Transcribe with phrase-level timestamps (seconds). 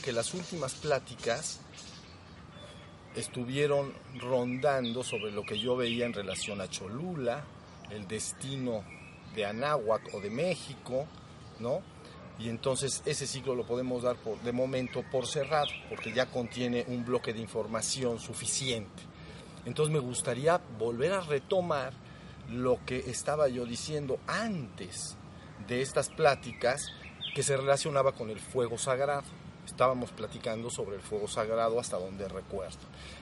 [0.00, 1.60] que las últimas pláticas
[3.14, 7.44] estuvieron rondando sobre lo que yo veía en relación a Cholula,
[7.90, 8.84] el destino
[9.34, 11.06] de Anáhuac o de México,
[11.58, 11.82] ¿no?
[12.38, 16.84] Y entonces ese ciclo lo podemos dar por, de momento por cerrado, porque ya contiene
[16.88, 19.02] un bloque de información suficiente.
[19.66, 21.92] Entonces me gustaría volver a retomar
[22.48, 25.16] lo que estaba yo diciendo antes
[25.68, 26.92] de estas pláticas
[27.34, 29.39] que se relacionaba con el fuego sagrado.
[29.70, 32.80] Estábamos platicando sobre el fuego sagrado hasta donde recuerdo.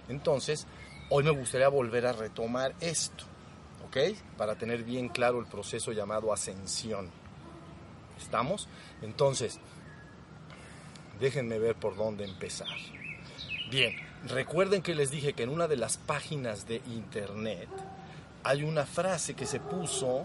[0.09, 0.67] Entonces,
[1.11, 3.25] hoy me gustaría volver a retomar esto,
[3.87, 4.17] ¿ok?
[4.39, 7.11] Para tener bien claro el proceso llamado ascensión.
[8.19, 8.67] ¿Estamos?
[9.03, 9.61] Entonces,
[11.21, 12.67] déjenme ver por dónde empezar.
[13.71, 13.95] Bien,
[14.27, 17.69] recuerden que les dije que en una de las páginas de internet
[18.43, 20.25] hay una frase que se puso,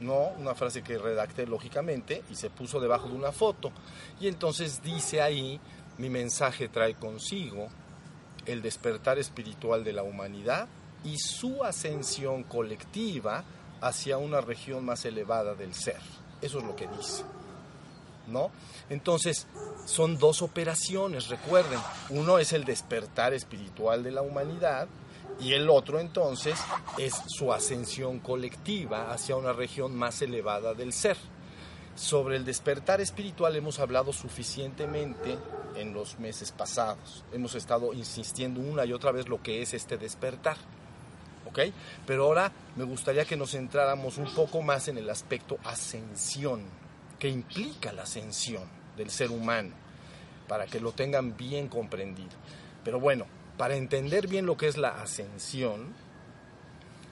[0.00, 3.70] no, una frase que redacté lógicamente y se puso debajo de una foto.
[4.20, 5.60] Y entonces dice ahí,
[5.98, 7.68] mi mensaje trae consigo
[8.46, 10.68] el despertar espiritual de la humanidad
[11.04, 13.44] y su ascensión colectiva
[13.80, 16.00] hacia una región más elevada del ser.
[16.40, 17.24] Eso es lo que dice.
[18.26, 18.50] ¿No?
[18.88, 19.46] Entonces,
[19.86, 21.80] son dos operaciones, recuerden.
[22.10, 24.88] Uno es el despertar espiritual de la humanidad
[25.40, 26.58] y el otro entonces
[26.98, 31.16] es su ascensión colectiva hacia una región más elevada del ser.
[31.96, 35.36] Sobre el despertar espiritual hemos hablado suficientemente
[35.76, 37.24] en los meses pasados.
[37.32, 40.56] Hemos estado insistiendo una y otra vez lo que es este despertar.
[41.46, 41.58] ¿Ok?
[42.06, 46.62] Pero ahora me gustaría que nos centráramos un poco más en el aspecto ascensión,
[47.18, 48.62] que implica la ascensión
[48.96, 49.70] del ser humano,
[50.46, 52.30] para que lo tengan bien comprendido.
[52.84, 55.92] Pero bueno, para entender bien lo que es la ascensión,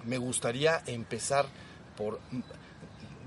[0.04, 1.46] me gustaría empezar
[1.96, 2.20] por,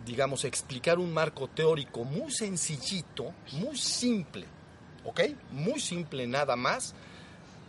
[0.06, 4.46] digamos, explicar un marco teórico muy sencillito, muy simple,
[5.06, 5.22] ¿ok?
[5.52, 6.96] Muy simple nada más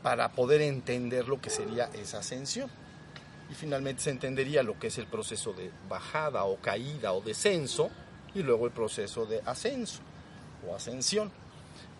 [0.03, 2.71] para poder entender lo que sería esa ascensión.
[3.51, 7.91] Y finalmente se entendería lo que es el proceso de bajada o caída o descenso
[8.35, 10.01] y luego el proceso de ascenso
[10.67, 11.31] o ascensión.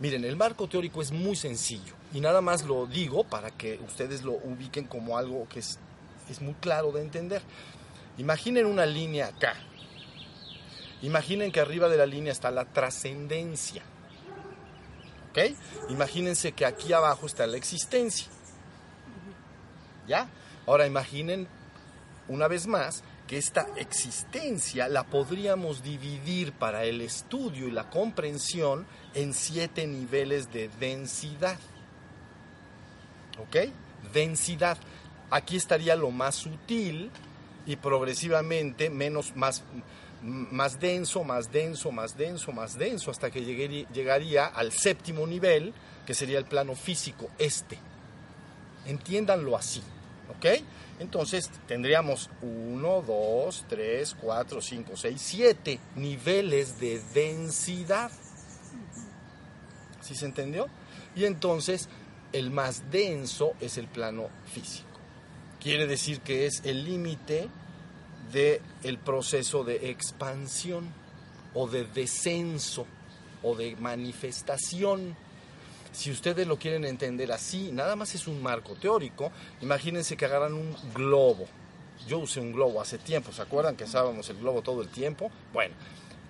[0.01, 4.23] Miren, el marco teórico es muy sencillo y nada más lo digo para que ustedes
[4.23, 5.79] lo ubiquen como algo que es,
[6.29, 7.43] es muy claro de entender.
[8.19, 9.55] Imaginen una línea acá.
[11.01, 13.83] Imaginen que arriba de la línea está la trascendencia.
[15.31, 15.39] ¿Ok?
[15.89, 18.29] Imagínense que aquí abajo está la existencia.
[20.07, 20.29] ¿Ya?
[20.67, 21.49] Ahora imaginen
[22.29, 28.87] una vez más que esta existencia la podríamos dividir para el estudio y la comprensión
[29.15, 31.59] en siete niveles de densidad.
[33.39, 33.57] ¿Ok?
[34.13, 34.79] Densidad.
[35.31, 37.11] Aquí estaría lo más sutil
[37.67, 39.63] y progresivamente menos, más,
[40.23, 45.73] más denso, más denso, más denso, más denso, hasta que llegaría al séptimo nivel,
[46.07, 47.79] que sería el plano físico, este.
[48.87, 49.83] Entiéndanlo así,
[50.37, 50.61] ¿ok?
[50.99, 58.11] Entonces tendríamos 1, 2, 3, 4, 5, 6, 7 niveles de densidad.
[60.01, 60.69] ¿Sí se entendió?
[61.15, 61.89] Y entonces
[62.33, 64.89] el más denso es el plano físico.
[65.61, 67.49] Quiere decir que es el límite
[68.33, 70.89] del el proceso de expansión
[71.55, 72.87] o de descenso
[73.43, 75.17] o de manifestación.
[75.93, 79.31] Si ustedes lo quieren entender así, nada más es un marco teórico.
[79.61, 81.47] Imagínense que agarran un globo.
[82.09, 85.31] Yo usé un globo hace tiempo, ¿se acuerdan que usábamos el globo todo el tiempo?
[85.53, 85.75] Bueno,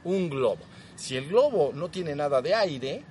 [0.04, 0.60] un globo.
[0.96, 3.02] Si el globo no tiene nada de aire,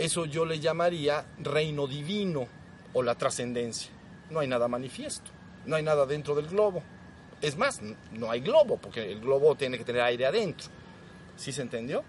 [0.00, 2.48] eso yo le llamaría reino divino
[2.94, 3.90] o la trascendencia.
[4.30, 5.30] No hay nada manifiesto,
[5.66, 6.82] no hay nada dentro del globo.
[7.42, 10.68] Es más, no hay globo, porque el globo tiene que tener aire adentro.
[11.36, 12.02] ¿Sí se entendió?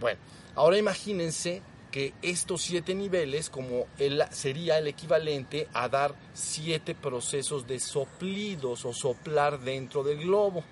[0.00, 0.18] Bueno,
[0.56, 1.62] ahora imagínense
[1.92, 3.86] que estos siete niveles como
[4.30, 10.64] sería el equivalente a dar siete procesos de soplidos o soplar dentro del globo.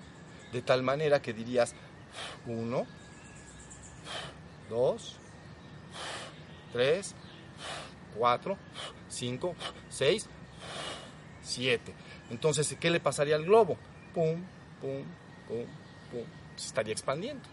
[0.51, 1.73] De tal manera que dirías
[2.45, 2.85] uno,
[4.69, 5.17] dos,
[6.71, 7.15] tres,
[8.17, 8.57] cuatro,
[9.09, 9.55] cinco,
[9.89, 10.27] seis,
[11.41, 11.93] siete.
[12.29, 13.77] Entonces, ¿qué le pasaría al globo?
[14.13, 14.41] Pum,
[14.81, 15.03] pum,
[15.47, 15.65] pum,
[16.11, 16.23] pum.
[16.55, 17.43] Se estaría expandiendo.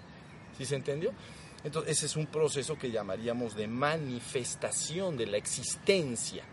[0.57, 1.13] ¿Sí se entendió?
[1.63, 6.45] Entonces, ese es un proceso que llamaríamos de manifestación de la existencia.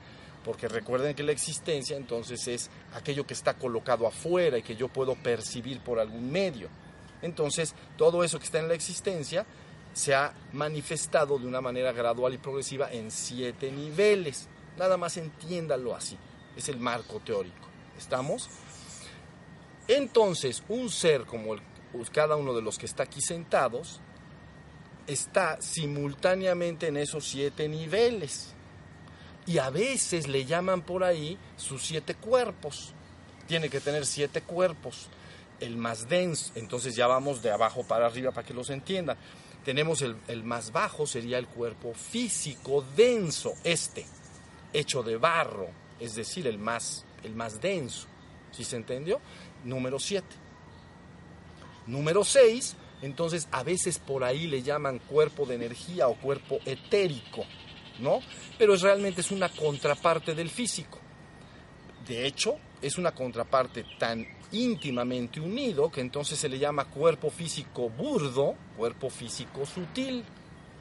[0.43, 4.87] Porque recuerden que la existencia entonces es aquello que está colocado afuera y que yo
[4.87, 6.69] puedo percibir por algún medio.
[7.21, 9.45] Entonces, todo eso que está en la existencia
[9.93, 14.47] se ha manifestado de una manera gradual y progresiva en siete niveles.
[14.77, 16.17] Nada más entiéndalo así.
[16.55, 17.67] Es el marco teórico.
[17.97, 18.49] ¿Estamos?
[19.87, 21.61] Entonces, un ser como el,
[22.11, 23.99] cada uno de los que está aquí sentados
[25.07, 28.53] está simultáneamente en esos siete niveles.
[29.45, 32.93] Y a veces le llaman por ahí sus siete cuerpos.
[33.47, 35.07] Tiene que tener siete cuerpos.
[35.59, 39.17] El más denso, entonces ya vamos de abajo para arriba para que los entiendan.
[39.65, 44.05] Tenemos el, el más bajo, sería el cuerpo físico denso, este,
[44.73, 45.69] hecho de barro,
[45.99, 48.07] es decir, el más, el más denso.
[48.51, 49.19] ¿Sí se entendió?
[49.63, 50.25] Número 7.
[51.87, 57.43] Número 6, entonces a veces por ahí le llaman cuerpo de energía o cuerpo etérico,
[57.99, 58.19] ¿no?
[58.57, 60.99] Pero es, realmente es una contraparte del físico.
[62.07, 67.89] De hecho, es una contraparte tan íntimamente unido que entonces se le llama cuerpo físico
[67.89, 70.23] burdo, cuerpo físico sutil,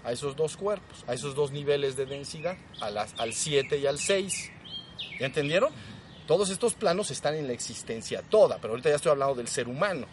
[0.04, 3.86] a esos dos cuerpos, a esos dos niveles de densidad, a las, al 7 y
[3.86, 4.50] al 6.
[5.18, 5.72] ¿Ya entendieron?
[6.26, 9.68] Todos estos planos están en la existencia toda, pero ahorita ya estoy hablando del ser
[9.68, 10.06] humano.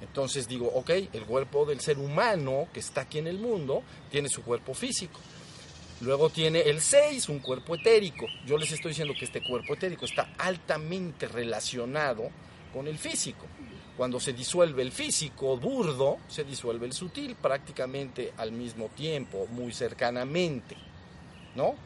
[0.00, 4.28] Entonces digo, ok, el cuerpo del ser humano que está aquí en el mundo tiene
[4.28, 5.18] su cuerpo físico.
[6.00, 8.26] Luego tiene el 6, un cuerpo etérico.
[8.44, 12.30] Yo les estoy diciendo que este cuerpo etérico está altamente relacionado
[12.74, 13.46] con el físico.
[13.96, 19.72] Cuando se disuelve el físico burdo, se disuelve el sutil prácticamente al mismo tiempo, muy
[19.72, 20.76] cercanamente.
[21.54, 21.76] ¿No?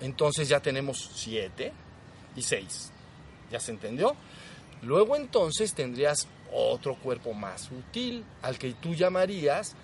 [0.00, 1.72] Entonces ya tenemos 7
[2.34, 2.90] y 6.
[3.52, 4.16] ¿Ya se entendió?
[4.82, 9.76] Luego entonces tendrías otro cuerpo más sutil, al que tú llamarías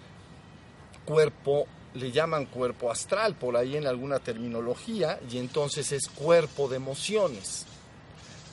[1.04, 6.76] cuerpo, le llaman cuerpo astral por ahí en alguna terminología, y entonces es cuerpo de
[6.76, 7.66] emociones.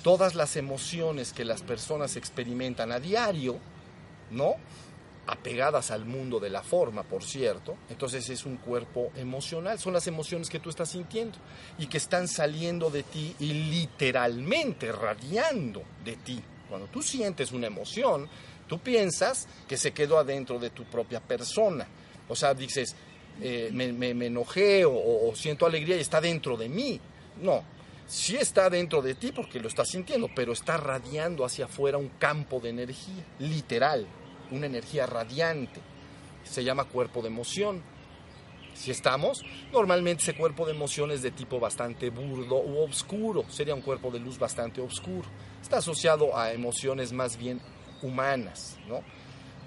[0.03, 3.57] Todas las emociones que las personas experimentan a diario,
[4.29, 4.55] ¿no?
[5.25, 10.07] apegadas al mundo de la forma, por cierto, entonces es un cuerpo emocional, son las
[10.07, 11.37] emociones que tú estás sintiendo
[11.77, 16.41] y que están saliendo de ti y literalmente radiando de ti.
[16.67, 18.27] Cuando tú sientes una emoción,
[18.67, 21.87] tú piensas que se quedó adentro de tu propia persona.
[22.27, 22.95] O sea, dices,
[23.41, 26.99] eh, me, enojé o, o siento alegría y está dentro de mí.
[27.41, 27.63] No,
[28.07, 32.09] sí está dentro de ti porque lo estás sintiendo, pero está radiando hacia afuera un
[32.19, 34.07] campo de energía, literal,
[34.51, 35.79] una energía radiante.
[36.43, 37.81] Se llama cuerpo de emoción.
[38.73, 43.75] Si estamos, normalmente ese cuerpo de emoción es de tipo bastante burdo u oscuro, sería
[43.75, 45.27] un cuerpo de luz bastante oscuro.
[45.61, 47.61] Está asociado a emociones más bien
[48.01, 49.03] humanas, ¿no?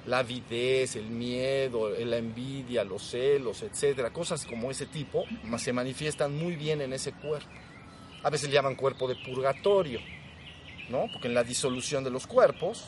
[0.06, 5.25] La avidez, el miedo, la envidia, los celos, etcétera, cosas como ese tipo
[5.56, 7.49] se manifiestan muy bien en ese cuerpo.
[8.26, 10.00] A veces le llaman cuerpo de purgatorio,
[10.88, 11.06] ¿no?
[11.12, 12.87] Porque en la disolución de los cuerpos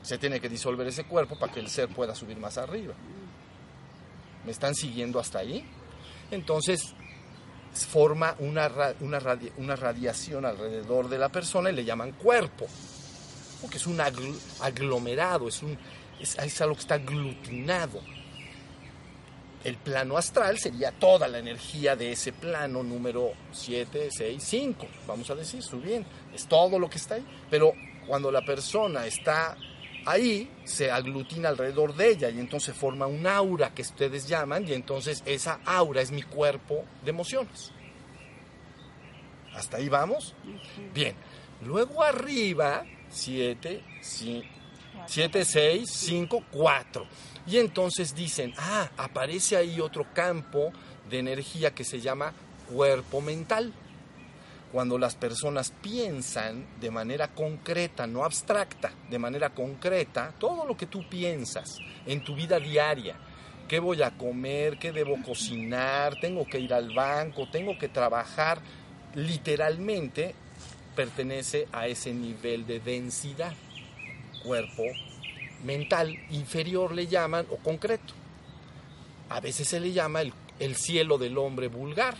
[0.00, 2.94] se tiene que disolver ese cuerpo para que el ser pueda subir más arriba.
[4.46, 5.62] ¿Me están siguiendo hasta ahí?
[6.30, 6.94] Entonces
[7.74, 9.20] forma una, una,
[9.58, 12.66] una radiación alrededor de la persona y le llaman cuerpo,
[13.60, 15.76] porque es un aglomerado, es, un,
[16.18, 18.00] es, es algo que está aglutinado.
[19.66, 25.28] El plano astral sería toda la energía de ese plano número 7, 6, 5, vamos
[25.28, 26.08] a decir, subiendo.
[26.32, 27.26] Es todo lo que está ahí.
[27.50, 27.72] Pero
[28.06, 29.56] cuando la persona está
[30.04, 34.72] ahí se aglutina alrededor de ella y entonces forma un aura que ustedes llaman y
[34.72, 37.72] entonces esa aura es mi cuerpo de emociones.
[39.52, 40.32] ¿Hasta ahí vamos?
[40.94, 41.16] Bien.
[41.64, 47.06] Luego arriba, 7, 7, 6, 5, 4.
[47.46, 50.72] Y entonces dicen, ah, aparece ahí otro campo
[51.08, 52.32] de energía que se llama
[52.68, 53.72] cuerpo mental
[54.72, 60.86] cuando las personas piensan de manera concreta, no abstracta, de manera concreta, todo lo que
[60.86, 63.16] tú piensas en tu vida diaria,
[63.68, 68.58] qué voy a comer, qué debo cocinar, tengo que ir al banco, tengo que trabajar,
[69.14, 70.34] literalmente
[70.94, 73.54] pertenece a ese nivel de densidad,
[74.42, 74.82] cuerpo
[75.64, 78.14] mental inferior le llaman o concreto.
[79.28, 82.16] A veces se le llama el, el cielo del hombre vulgar,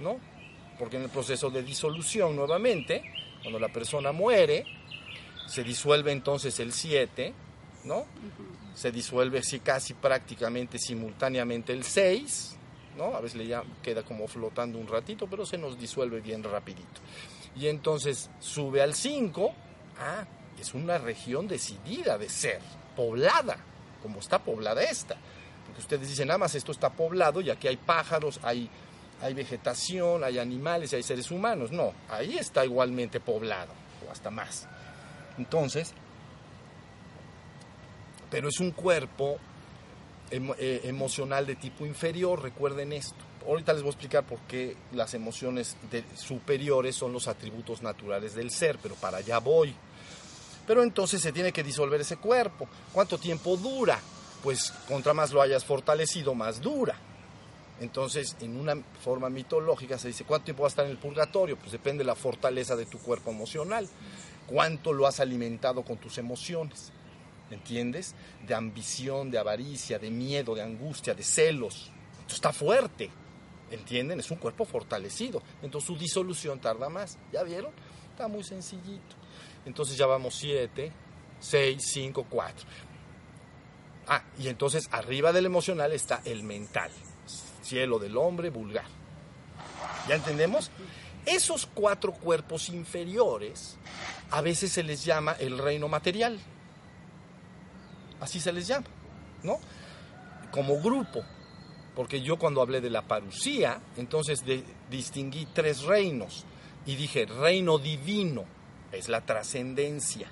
[0.00, 0.18] ¿no?
[0.78, 3.02] porque en el proceso de disolución nuevamente,
[3.42, 4.64] cuando la persona muere,
[5.46, 7.32] se disuelve entonces el 7,
[7.84, 8.06] ¿no?
[8.74, 12.56] Se disuelve así casi prácticamente simultáneamente el 6,
[12.96, 13.14] ¿no?
[13.14, 17.00] A veces le queda como flotando un ratito, pero se nos disuelve bien rapidito.
[17.56, 19.54] Y entonces sube al 5,
[20.00, 20.24] ah,
[20.64, 22.60] es una región decidida de ser,
[22.96, 23.58] poblada,
[24.02, 25.16] como está poblada esta.
[25.66, 28.68] Porque ustedes dicen, nada más esto está poblado y aquí hay pájaros, hay
[29.20, 31.70] hay vegetación, hay animales hay seres humanos.
[31.70, 33.72] No, ahí está igualmente poblado,
[34.06, 34.66] o hasta más.
[35.38, 35.92] Entonces,
[38.30, 39.38] pero es un cuerpo
[40.30, 43.16] eh, emocional de tipo inferior, recuerden esto.
[43.46, 45.76] Ahorita les voy a explicar por qué las emociones
[46.14, 49.74] superiores son los atributos naturales del ser, pero para allá voy.
[50.66, 52.68] Pero entonces se tiene que disolver ese cuerpo.
[52.92, 54.00] ¿Cuánto tiempo dura?
[54.44, 56.94] pues contra más lo hayas fortalecido, más dura.
[57.80, 61.56] Entonces, en una forma mitológica se dice, ¿cuánto tiempo va a estar en el purgatorio?
[61.56, 63.88] Pues depende de la fortaleza de tu cuerpo emocional.
[64.46, 66.92] ¿Cuánto lo has alimentado con tus emociones?
[67.50, 68.14] ¿Entiendes?
[68.46, 71.90] De ambición, de avaricia, de miedo, de angustia, de celos.
[72.20, 73.08] Esto está fuerte.
[73.70, 74.20] ¿Entienden?
[74.20, 75.42] Es un cuerpo fortalecido.
[75.62, 77.16] Entonces su disolución tarda más.
[77.32, 77.72] ¿Ya vieron?
[78.10, 79.23] Está muy sencillito.
[79.66, 80.92] Entonces ya vamos 7,
[81.40, 82.66] 6, 5, 4.
[84.06, 86.90] Ah, y entonces arriba del emocional está el mental.
[87.62, 88.84] Cielo del hombre vulgar.
[90.08, 90.70] ¿Ya entendemos?
[91.24, 93.76] Esos cuatro cuerpos inferiores
[94.30, 96.38] a veces se les llama el reino material.
[98.20, 98.86] Así se les llama,
[99.42, 99.58] ¿no?
[100.50, 101.24] Como grupo.
[101.96, 104.44] Porque yo cuando hablé de la parucía, entonces
[104.90, 106.44] distinguí tres reinos.
[106.84, 108.44] Y dije, reino divino
[108.94, 110.30] es la trascendencia,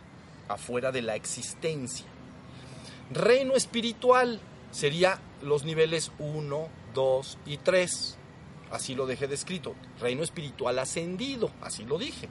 [0.48, 2.06] afuera de la existencia.
[3.10, 4.40] Reino espiritual
[4.70, 8.18] sería los niveles 1, 2 y 3.
[8.70, 9.74] Así lo dejé descrito.
[10.00, 12.28] Reino espiritual ascendido, así lo dije.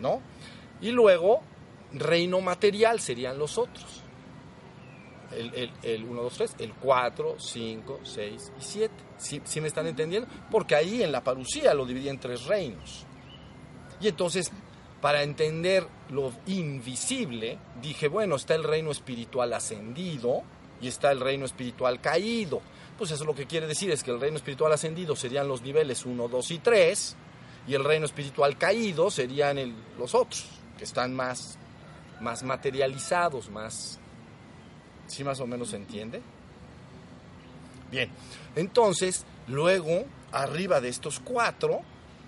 [0.00, 0.20] ¿No?
[0.80, 1.40] Y luego,
[1.92, 4.02] reino material serían los otros.
[5.32, 8.94] El, 1, 2, 3, el 4, 5, 6 y 7.
[9.16, 10.28] ¿Sí, me están entendiendo?
[10.50, 13.04] Porque ahí en la parucía lo dividí en tres reinos.
[14.00, 14.50] Y entonces,
[15.00, 20.42] para entender lo invisible, dije, bueno, está el reino espiritual ascendido
[20.80, 22.60] y está el reino espiritual caído.
[22.98, 26.04] Pues eso lo que quiere decir es que el reino espiritual ascendido serían los niveles
[26.04, 27.16] 1, 2 y 3
[27.66, 31.58] y el reino espiritual caído serían los otros, que están más,
[32.20, 33.98] más materializados, más...
[35.06, 36.22] ¿Sí más o menos se entiende?
[37.90, 38.10] Bien,
[38.54, 41.80] entonces, luego, arriba de estos cuatro,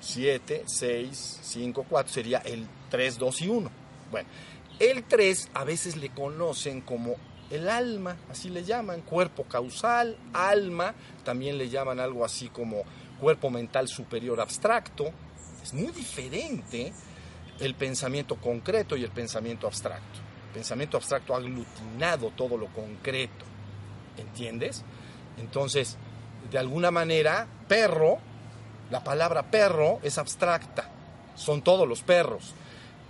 [0.03, 3.71] 7, 6, 5, 4, sería el 3, 2 y 1.
[4.11, 4.29] Bueno,
[4.79, 7.15] el 3 a veces le conocen como
[7.51, 10.95] el alma, así le llaman, cuerpo causal, alma,
[11.25, 12.83] también le llaman algo así como
[13.21, 15.13] cuerpo mental superior abstracto.
[15.63, 16.93] Es muy diferente
[17.61, 20.19] el pensamiento concreto y el pensamiento abstracto.
[20.53, 23.45] Pensamiento abstracto ha aglutinado todo lo concreto,
[24.17, 24.83] ¿entiendes?
[25.39, 25.97] Entonces,
[26.51, 28.19] de alguna manera, perro,
[28.93, 30.87] la palabra perro es abstracta,
[31.35, 32.53] son todos los perros.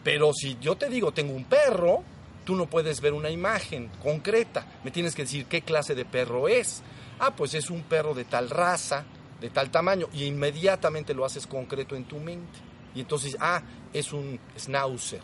[0.05, 2.05] Pero si yo te digo tengo un perro,
[2.45, 4.65] tú no puedes ver una imagen concreta.
[4.85, 6.83] Me tienes que decir qué clase de perro es.
[7.19, 9.05] Ah, pues es un perro de tal raza,
[9.41, 12.61] de tal tamaño, y inmediatamente lo haces concreto en tu mente.
[12.95, 13.61] Y entonces, ah,
[13.93, 15.23] es un schnauzer,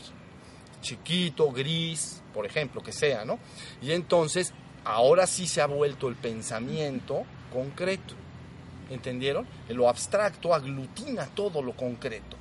[0.81, 3.39] chiquito, gris, por ejemplo, que sea, ¿no?
[3.81, 4.53] Y entonces,
[4.85, 7.23] ahora sí se ha vuelto el pensamiento
[7.53, 8.17] concreto.
[8.91, 9.47] ¿Entendieron?
[9.69, 12.37] Lo abstracto aglutina todo lo concreto.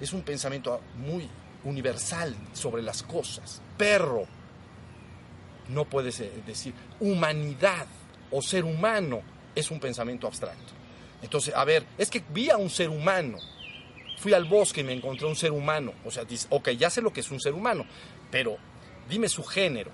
[0.00, 1.28] Es un pensamiento muy
[1.64, 3.60] universal sobre las cosas.
[3.76, 4.26] Perro,
[5.68, 7.86] no puedes eh, decir humanidad
[8.30, 9.22] o ser humano,
[9.54, 10.72] es un pensamiento abstracto.
[11.22, 13.38] Entonces, a ver, es que vi a un ser humano,
[14.18, 17.00] fui al bosque y me encontré un ser humano, o sea, dice, ok, ya sé
[17.00, 17.86] lo que es un ser humano,
[18.30, 18.56] pero
[19.08, 19.90] dime su género.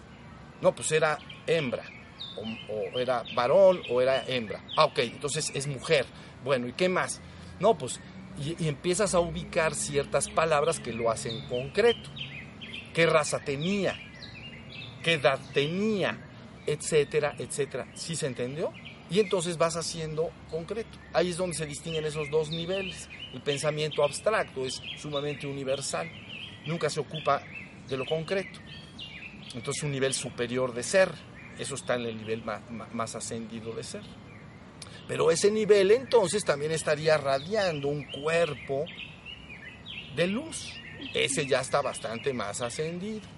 [0.61, 1.85] No, pues era hembra,
[2.37, 4.63] o, era varón o era hembra.
[4.77, 6.07] Ah, ok, entonces es mujer.
[6.45, 7.21] Bueno, ¿y qué más?
[7.59, 8.01] No, pues
[8.39, 12.11] y, empiezas a ubicar ciertas palabras que lo hacen concreto.
[12.95, 13.97] ¿Qué raza tenía?
[15.03, 16.19] ¿Qué edad tenía?
[16.67, 17.87] Etcétera, etcétera.
[17.95, 18.73] ¿Sí se entendió?
[19.11, 20.99] Y entonces vas haciendo concreto.
[21.13, 23.09] Ahí es donde se distinguen esos dos niveles.
[23.33, 26.09] El pensamiento abstracto es sumamente universal.
[26.67, 27.43] Nunca se ocupa
[27.89, 28.61] de lo concreto.
[29.55, 31.11] Entonces un nivel superior de ser.
[31.61, 34.03] Eso está en el nivel más ascendido de ser.
[35.07, 38.87] Pero ese nivel entonces también estaría radiando un cuerpo
[40.17, 40.73] de luz.
[41.13, 43.29] Ese ya está bastante más ascendido.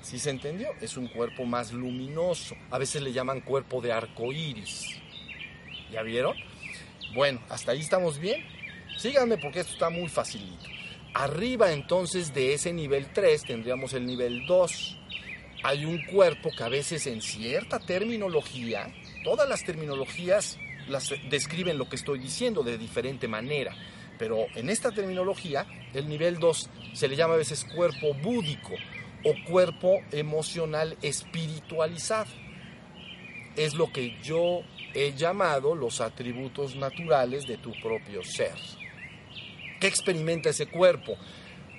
[0.00, 0.68] ¿Sí se entendió?
[0.80, 2.56] Es un cuerpo más luminoso.
[2.70, 4.98] A veces le llaman cuerpo de arco iris.
[5.92, 6.36] ¿Ya vieron?
[7.14, 8.42] Bueno, hasta ahí estamos bien.
[8.96, 10.64] Síganme porque esto está muy facilito.
[11.12, 14.98] Arriba entonces de ese nivel 3 tendríamos el nivel 2.
[15.64, 18.94] Hay un cuerpo que a veces en cierta terminología
[19.24, 23.74] todas las terminologías las describen lo que estoy diciendo de diferente manera.
[24.18, 28.74] Pero en esta terminología, el nivel 2 se le llama a veces cuerpo búdico
[29.24, 32.30] o cuerpo emocional espiritualizado.
[33.56, 34.60] Es lo que yo
[34.92, 38.52] he llamado los atributos naturales de tu propio ser.
[39.80, 41.16] ¿Qué experimenta ese cuerpo?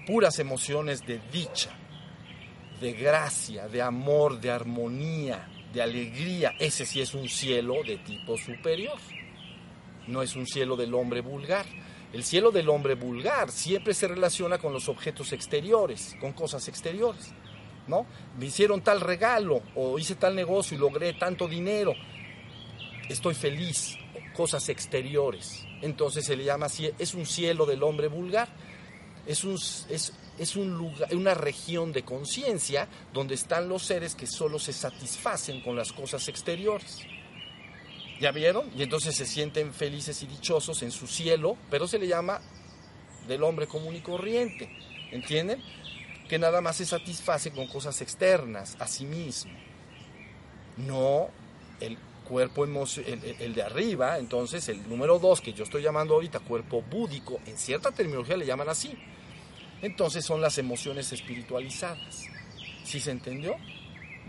[0.07, 1.69] Puras emociones de dicha,
[2.79, 6.53] de gracia, de amor, de armonía, de alegría.
[6.59, 8.97] Ese sí es un cielo de tipo superior.
[10.07, 11.65] No es un cielo del hombre vulgar.
[12.13, 17.33] El cielo del hombre vulgar siempre se relaciona con los objetos exteriores, con cosas exteriores.
[17.87, 18.05] ¿no?
[18.37, 21.93] Me hicieron tal regalo o hice tal negocio y logré tanto dinero.
[23.09, 23.97] Estoy feliz,
[24.33, 25.65] cosas exteriores.
[25.81, 28.47] Entonces se le llama así, es un cielo del hombre vulgar.
[29.25, 29.57] Es, un,
[30.37, 35.61] es un lugar, una región de conciencia donde están los seres que solo se satisfacen
[35.61, 36.99] con las cosas exteriores.
[38.19, 38.69] ¿Ya vieron?
[38.75, 42.41] Y entonces se sienten felices y dichosos en su cielo, pero se le llama
[43.27, 44.69] del hombre común y corriente.
[45.11, 45.61] ¿Entienden?
[46.29, 49.51] Que nada más se satisface con cosas externas, a sí mismo.
[50.77, 51.29] No
[51.79, 56.39] el cuerpo el, el, de arriba, entonces el número dos que yo estoy llamando ahorita
[56.39, 58.97] cuerpo búdico, en cierta terminología le llaman así.
[59.85, 62.23] Entonces son las emociones espiritualizadas.
[62.83, 63.55] ¿Sí se entendió?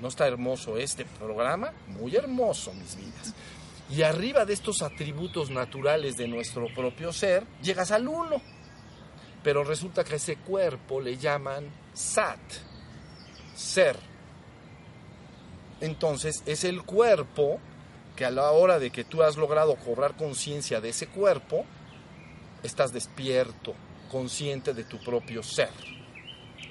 [0.03, 1.73] ¿No está hermoso este programa?
[1.87, 3.33] Muy hermoso, mis vidas.
[3.89, 8.43] Y arriba de estos atributos naturales de nuestro propio ser, llegas al uno.
[9.43, 12.39] Pero resulta que a ese cuerpo le llaman sat,
[13.55, 13.97] ser.
[15.81, 17.61] Entonces es el cuerpo
[18.15, 21.65] que a la hora de que tú has logrado cobrar conciencia de ese cuerpo,
[22.63, 23.75] estás despierto,
[24.07, 25.71] consciente de tu propio ser.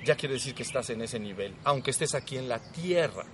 [0.06, 3.26] Ya quiere decir que estás en ese nivel, aunque estés aquí en la tierra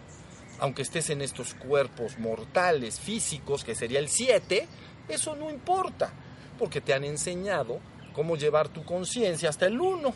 [0.61, 4.67] aunque estés en estos cuerpos mortales, físicos, que sería el 7,
[5.09, 6.13] eso no importa,
[6.59, 7.79] porque te han enseñado
[8.13, 10.13] cómo llevar tu conciencia hasta el 1,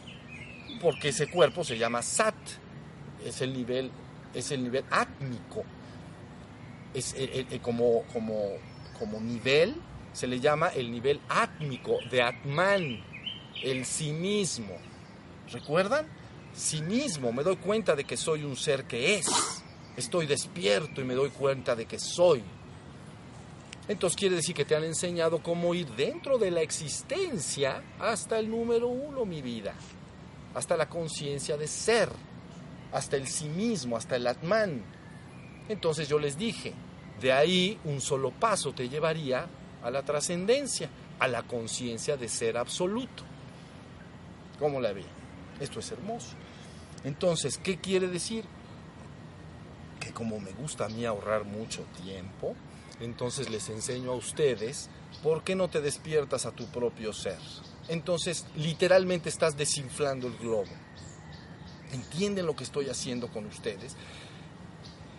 [0.82, 2.36] porque ese cuerpo se llama Sat,
[3.26, 3.90] es el nivel,
[4.36, 5.64] es el nivel átmico,
[6.94, 7.16] es
[7.64, 8.52] como, como,
[9.00, 9.76] como nivel
[10.14, 13.04] se le llama el nivel átmico de Atman,
[13.64, 14.78] el sí mismo.
[15.52, 16.08] ¿Recuerdan?
[16.54, 19.28] Sí mismo, me doy cuenta de que soy un ser que es
[19.98, 22.44] estoy despierto y me doy cuenta de que soy.
[23.88, 28.50] Entonces quiere decir que te han enseñado cómo ir dentro de la existencia hasta el
[28.50, 29.74] número uno, mi vida,
[30.56, 32.10] hasta la conciencia de ser,
[32.92, 34.82] hasta el sí mismo, hasta el Atman.
[35.70, 36.74] Entonces yo les dije,
[37.22, 39.46] de ahí un solo paso te llevaría
[39.84, 43.24] a la trascendencia, a la conciencia de ser absoluto.
[44.60, 45.04] ¿Cómo la ve?
[45.60, 46.32] Esto es hermoso.
[47.04, 48.46] Entonces, ¿qué quiere decir?
[50.16, 52.56] como me gusta a mí ahorrar mucho tiempo,
[53.00, 54.90] entonces les enseño a ustedes
[55.22, 57.38] por qué no te despiertas a tu propio ser.
[57.88, 60.72] Entonces, literalmente estás desinflando el globo.
[61.92, 63.96] ¿Entienden lo que estoy haciendo con ustedes?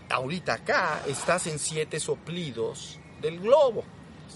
[0.08, 3.84] Ahorita acá estás en siete soplidos del globo.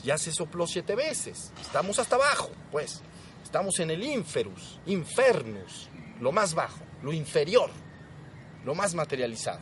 [0.04, 1.52] Ya se sopló siete veces.
[1.60, 3.02] Estamos hasta abajo, pues.
[3.50, 5.88] Estamos en el inferus, infernus,
[6.20, 7.68] lo más bajo, lo inferior,
[8.64, 9.58] lo más materializado.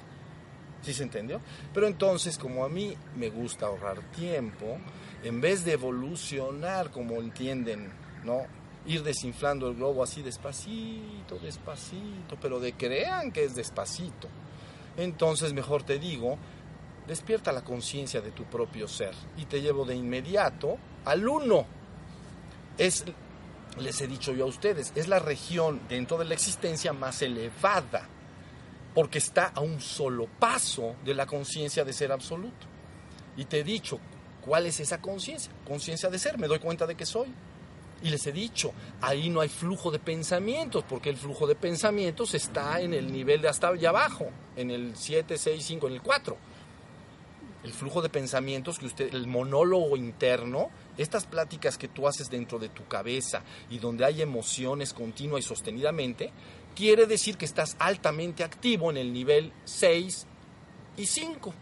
[0.83, 1.41] ¿Sí se entendió?
[1.73, 4.77] Pero entonces, como a mí me gusta ahorrar tiempo,
[5.25, 7.91] en vez de evolucionar como entienden,
[8.27, 8.43] ¿no?
[8.85, 14.29] Ir desinflando el globo así despacito, despacito, pero de crean que es despacito.
[14.99, 16.37] Entonces, mejor te digo,
[17.07, 21.65] despierta la conciencia de tu propio ser y te llevo de inmediato al uno.
[22.77, 23.07] Es,
[23.79, 28.09] les he dicho yo a ustedes, es la región dentro de la existencia más elevada
[28.95, 32.67] porque está a un solo paso de la conciencia de ser absoluto.
[33.37, 34.01] Y te he dicho,
[34.45, 35.53] ¿cuál es esa conciencia?
[35.65, 37.29] Conciencia de ser, me doy cuenta de que soy.
[38.03, 42.35] Y les he dicho, ahí no hay flujo de pensamientos, porque el flujo de pensamientos
[42.35, 46.03] está en el nivel de hasta allá abajo, en el 7, 6, 5, en el
[46.03, 46.37] 4.
[47.63, 52.59] El flujo de pensamientos que usted, el monólogo interno, estas pláticas que tú haces dentro
[52.59, 56.33] de tu cabeza y donde hay emociones continua y sostenidamente,
[56.75, 60.27] quiere decir que estás altamente activo en el nivel 6
[60.97, 61.55] y 5.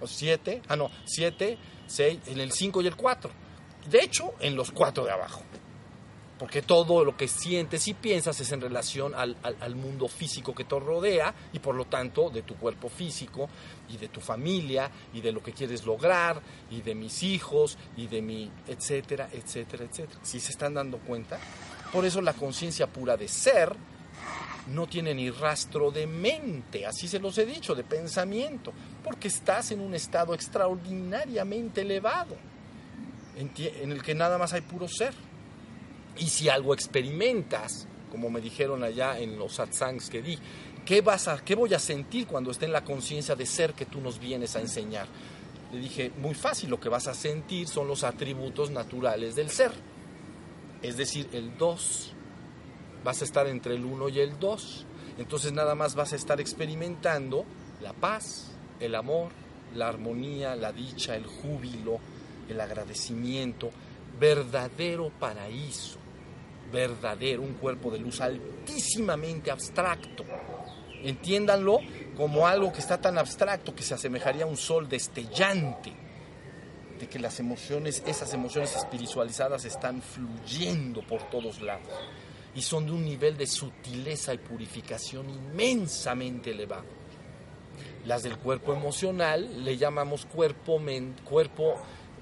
[0.00, 3.30] O 7, ah no, 7, 6, en el 5 y el 4.
[3.90, 5.42] De hecho, en los 4 de abajo.
[6.38, 10.78] Porque todo lo que sientes y piensas es en relación al, mundo físico que te
[10.78, 13.48] rodea y por lo tanto de tu cuerpo físico
[13.88, 18.06] y de tu familia y de lo que quieres lograr y de mis hijos y
[18.06, 20.20] de mi etcétera, etcétera, etcétera.
[20.22, 21.38] ¿Sí se están dando cuenta?
[21.90, 23.74] Por eso la conciencia pura de ser
[24.66, 28.72] no tiene ni rastro de mente, así se los he dicho, de pensamiento,
[29.04, 32.36] porque estás en un estado extraordinariamente elevado,
[33.36, 35.14] en el que nada más hay puro ser.
[36.18, 40.38] Y si algo experimentas, como me dijeron allá en los satsangs que di,
[40.84, 43.86] ¿qué, vas a, ¿qué voy a sentir cuando esté en la conciencia de ser que
[43.86, 45.06] tú nos vienes a enseñar?
[45.72, 49.72] Le dije, muy fácil, lo que vas a sentir son los atributos naturales del ser,
[50.82, 52.12] es decir, el dos
[53.06, 54.86] vas a estar entre el 1 y el 2.
[55.18, 57.44] Entonces nada más vas a estar experimentando
[57.80, 58.50] la paz,
[58.80, 59.30] el amor,
[59.74, 62.00] la armonía, la dicha, el júbilo,
[62.48, 63.70] el agradecimiento,
[64.18, 65.98] verdadero paraíso,
[66.72, 70.24] verdadero, un cuerpo de luz altísimamente abstracto,
[71.02, 71.78] Entiéndanlo
[72.16, 75.92] como algo que está tan abstracto que se asemejaría a un sol destellante,
[76.98, 81.86] de que las emociones, esas emociones espiritualizadas están fluyendo por todos lados
[82.54, 86.86] y son de un nivel de sutileza y purificación inmensamente elevado.
[88.06, 90.80] Las del cuerpo emocional le llamamos cuerpo,
[91.24, 91.74] cuerpo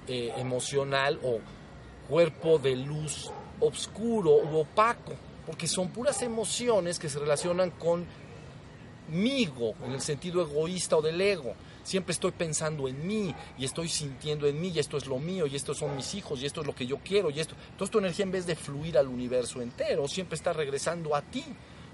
[0.07, 1.39] eh, emocional o
[2.09, 5.13] cuerpo de luz oscuro u opaco,
[5.45, 8.15] porque son puras emociones que se relacionan conmigo,
[9.85, 11.53] en el sentido egoísta o del ego.
[11.83, 15.45] Siempre estoy pensando en mí y estoy sintiendo en mí y esto es lo mío
[15.45, 17.55] y estos son mis hijos y esto es lo que yo quiero y esto.
[17.69, 21.43] Entonces tu energía en vez de fluir al universo entero siempre está regresando a ti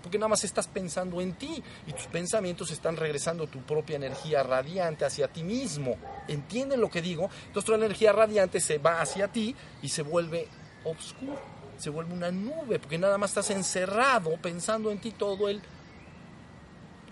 [0.02, 4.44] porque nada más estás pensando en ti y tus pensamientos están regresando tu propia energía
[4.44, 5.96] radiante hacia ti mismo.
[6.28, 7.30] ¿Entienden lo que digo?
[7.48, 10.48] Entonces tu energía radiante se va hacia ti y se vuelve
[10.84, 11.40] oscuro,
[11.78, 15.62] se vuelve una nube, porque nada más estás encerrado pensando en ti todo el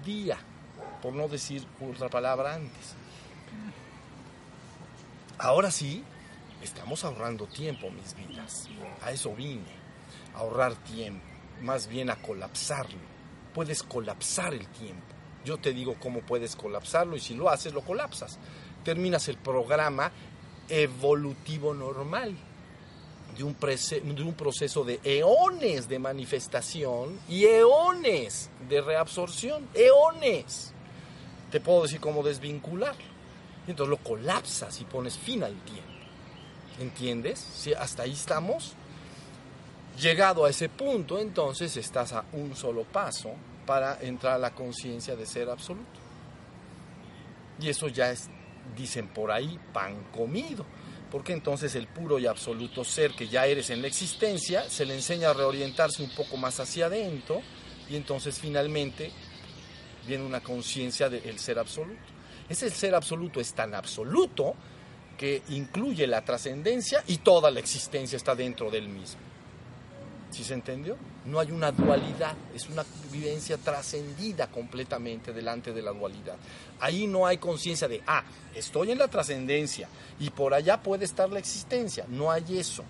[0.05, 0.38] día
[1.01, 2.95] por no decir otra palabra antes.
[5.38, 6.03] Ahora sí,
[6.62, 8.67] estamos ahorrando tiempo, mis vidas.
[9.01, 9.71] A eso vine,
[10.36, 11.25] ahorrar tiempo,
[11.62, 12.99] más bien a colapsarlo.
[13.53, 15.05] Puedes colapsar el tiempo.
[15.45, 18.38] Yo te digo cómo puedes colapsarlo y si lo haces, lo colapsas.
[18.84, 20.12] Terminas el programa
[20.67, 22.36] evolutivo normal
[23.37, 23.55] de un,
[24.15, 29.67] de un proceso de eones de manifestación y eones de reabsorción.
[29.73, 30.73] Eones
[31.51, 33.09] te puedo decir cómo desvincularlo.
[33.67, 35.89] Y entonces lo colapsas y pones fin al tiempo.
[36.79, 37.39] ¿Entiendes?
[37.39, 38.73] Si hasta ahí estamos.
[39.99, 43.33] Llegado a ese punto, entonces estás a un solo paso
[43.65, 45.99] para entrar a la conciencia de ser absoluto.
[47.59, 48.29] Y eso ya es,
[48.77, 50.65] dicen por ahí, pan comido.
[51.11, 54.95] Porque entonces el puro y absoluto ser que ya eres en la existencia se le
[54.95, 57.41] enseña a reorientarse un poco más hacia adentro
[57.89, 59.11] y entonces finalmente
[60.07, 62.01] viene una conciencia del ser absoluto.
[62.47, 64.55] Ese ser absoluto es tan absoluto
[65.17, 69.28] que incluye la trascendencia y toda la existencia está dentro del mismo.
[70.31, 70.95] ¿Sí se entendió?
[71.25, 76.37] No hay una dualidad, es una vivencia trascendida completamente delante de la dualidad.
[76.79, 79.89] Ahí no hay conciencia de, ah, estoy en la trascendencia
[80.19, 82.05] y por allá puede estar la existencia.
[82.07, 82.83] No hay eso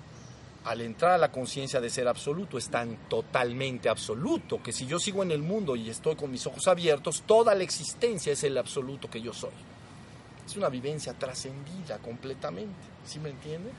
[0.66, 5.00] al entrar a la conciencia de ser absoluto, es tan totalmente absoluto que si yo
[5.00, 8.58] sigo en el mundo y estoy con mis ojos abiertos, toda la existencia es el
[8.58, 9.54] absoluto que yo soy.
[10.46, 13.72] Es una vivencia trascendida completamente, ¿sí me entienden?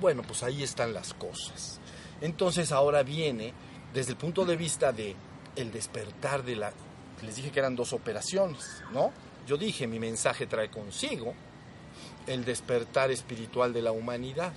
[0.00, 1.80] Bueno, pues ahí están las cosas.
[2.24, 3.52] Entonces ahora viene,
[3.92, 5.14] desde el punto de vista de
[5.56, 6.72] el despertar de la...
[7.22, 9.12] Les dije que eran dos operaciones, ¿no?
[9.46, 11.34] Yo dije, mi mensaje trae consigo
[12.26, 14.54] el despertar espiritual de la humanidad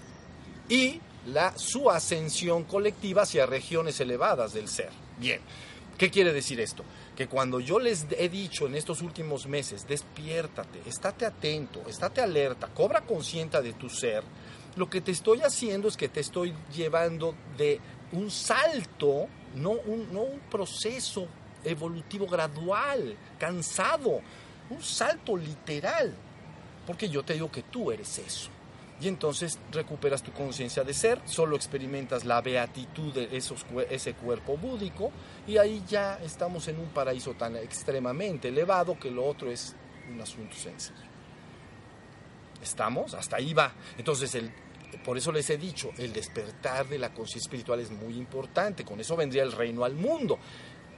[0.69, 4.91] y la, su ascensión colectiva hacia regiones elevadas del ser.
[5.19, 5.41] Bien,
[5.97, 6.85] ¿qué quiere decir esto?
[7.17, 12.67] Que cuando yo les he dicho en estos últimos meses, despiértate, estate atento, estate alerta,
[12.67, 14.23] cobra consciente de tu ser,
[14.77, 17.79] lo que te estoy haciendo es que te estoy llevando de
[18.11, 21.27] un salto, no un, proceso
[21.63, 24.21] evolutivo gradual, cansado,
[24.69, 26.13] un salto literal,
[26.85, 28.49] porque yo te digo que tú eres eso
[28.99, 34.57] y entonces recuperas tu conciencia de ser, solo experimentas la beatitud de esos, ese cuerpo
[34.57, 35.11] búdico
[35.45, 39.75] y ahí ya estamos en un paraíso tan extremadamente elevado que lo otro es
[40.09, 41.07] un asunto sencillo.
[42.61, 43.13] ¿Estamos?
[43.13, 43.71] Hasta ahí va.
[43.99, 44.51] Entonces, el,
[45.03, 48.99] por eso les he dicho, el despertar de la conciencia espiritual es muy importante, con
[48.99, 50.39] eso vendría el reino al mundo.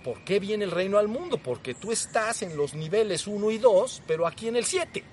[0.04, 1.38] ¿Por qué viene el reino al mundo?
[1.38, 5.04] Porque tú estás en los niveles 1 y 2, pero aquí en el 7.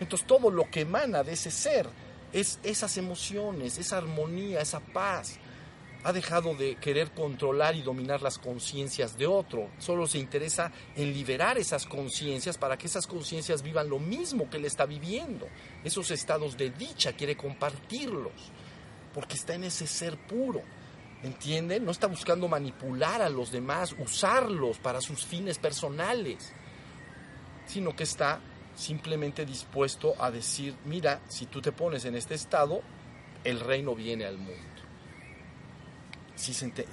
[0.00, 1.88] Entonces todo lo que emana de ese ser
[2.32, 5.38] es esas emociones, esa armonía, esa paz.
[6.08, 9.68] Ha dejado de querer controlar y dominar las conciencias de otro.
[9.78, 14.56] Solo se interesa en liberar esas conciencias para que esas conciencias vivan lo mismo que
[14.56, 15.46] él está viviendo.
[15.84, 18.32] Esos estados de dicha quiere compartirlos.
[19.12, 20.62] Porque está en ese ser puro.
[21.22, 21.84] ¿Entienden?
[21.84, 26.54] No está buscando manipular a los demás, usarlos para sus fines personales.
[27.66, 28.40] Sino que está
[28.74, 32.80] simplemente dispuesto a decir, mira, si tú te pones en este estado,
[33.44, 34.77] el reino viene al mundo.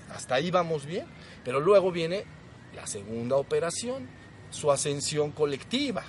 [0.10, 1.06] Hasta ahí vamos bien,
[1.44, 2.26] pero luego viene
[2.76, 4.10] la segunda operación,
[4.50, 6.04] su ascensión colectiva.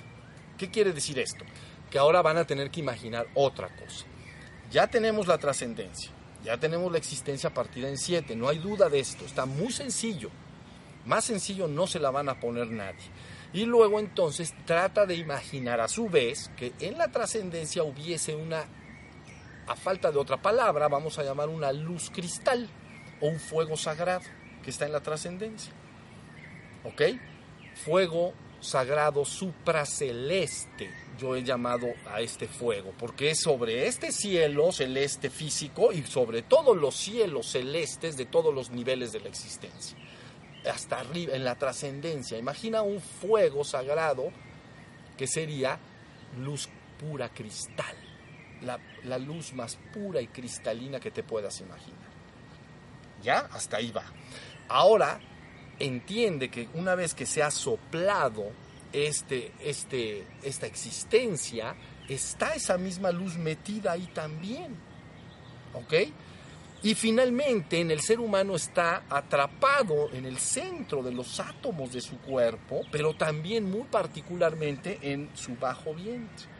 [0.57, 1.45] ¿Qué quiere decir esto?
[1.89, 4.05] Que ahora van a tener que imaginar otra cosa.
[4.71, 6.11] Ya tenemos la trascendencia,
[6.43, 10.29] ya tenemos la existencia partida en siete, no hay duda de esto, está muy sencillo.
[11.05, 13.05] Más sencillo no se la van a poner nadie.
[13.53, 18.65] Y luego entonces trata de imaginar a su vez que en la trascendencia hubiese una,
[19.67, 22.69] a falta de otra palabra, vamos a llamar una luz cristal
[23.21, 24.25] o un fuego sagrado
[24.63, 25.73] que está en la trascendencia.
[26.83, 27.01] ¿Ok?
[27.75, 35.29] Fuego sagrado supraceleste, yo he llamado a este fuego, porque es sobre este cielo celeste
[35.29, 39.97] físico y sobre todos los cielos celestes de todos los niveles de la existencia.
[40.69, 42.37] Hasta arriba, en la trascendencia.
[42.37, 44.31] Imagina un fuego sagrado
[45.15, 45.79] que sería
[46.39, 46.67] luz
[46.99, 47.95] pura cristal,
[48.61, 52.06] la, la luz más pura y cristalina que te puedas imaginar.
[53.23, 53.39] ¿Ya?
[53.51, 54.03] Hasta ahí va.
[54.67, 55.19] Ahora,
[55.79, 58.51] entiende que una vez que se ha soplado
[58.93, 61.75] este, este, esta existencia,
[62.07, 64.75] está esa misma luz metida ahí también.
[65.73, 65.93] ¿Ok?
[66.83, 72.01] Y finalmente en el ser humano está atrapado en el centro de los átomos de
[72.01, 76.56] su cuerpo, pero también muy particularmente en su bajo vientre.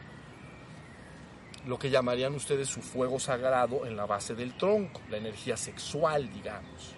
[1.67, 6.31] Lo que llamarían ustedes su fuego sagrado en la base del tronco, la energía sexual,
[6.31, 6.95] digamos.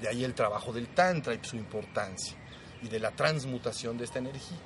[0.00, 2.36] De ahí el trabajo del Tantra y su importancia
[2.82, 4.58] y de la transmutación de esta energía.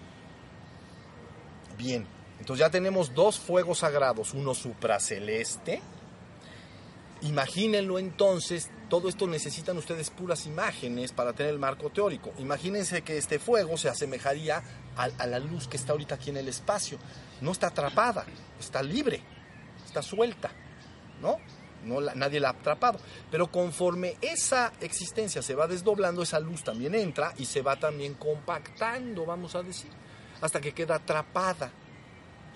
[1.78, 2.06] Bien,
[2.38, 5.80] entonces ya tenemos dos fuegos sagrados, uno supraceleste.
[7.22, 12.34] Imagínenlo entonces, todo esto necesitan ustedes puras imágenes para tener el marco teórico.
[12.38, 14.62] Imagínense que este fuego se asemejaría
[14.96, 16.98] a, la luz que está ahorita aquí en el espacio.
[17.40, 18.24] No está atrapada,
[18.58, 19.20] está libre,
[19.86, 20.50] está suelta,
[21.20, 21.38] ¿no?
[21.84, 22.98] no nadie la ha atrapado.
[23.30, 28.14] Pero conforme esa existencia se va desdoblando, esa luz también entra y se va también
[28.14, 29.90] compactando, vamos a decir,
[30.40, 31.72] hasta que queda atrapada.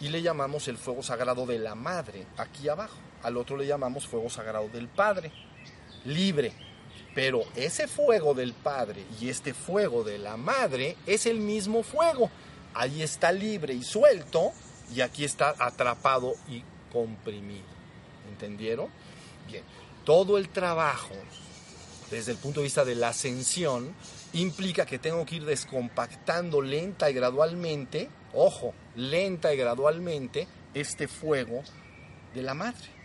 [0.01, 2.97] Y le llamamos el fuego sagrado de la madre, aquí abajo.
[3.23, 5.33] Al otro le llamamos fuego sagrado del padre,
[6.05, 6.68] libre.
[7.15, 12.31] Pero ese fuego del padre y este fuego de la madre es el mismo fuego.
[12.75, 14.53] Ahí está libre y suelto
[14.95, 17.67] y aquí está atrapado y comprimido.
[18.31, 18.89] ¿Entendieron?
[19.47, 19.65] Bien,
[20.05, 21.15] todo el trabajo
[22.11, 23.95] desde el punto de vista de la ascensión
[24.33, 31.63] implica que tengo que ir descompactando lenta y gradualmente, ojo, lenta y gradualmente, este fuego
[32.35, 32.98] de la madre.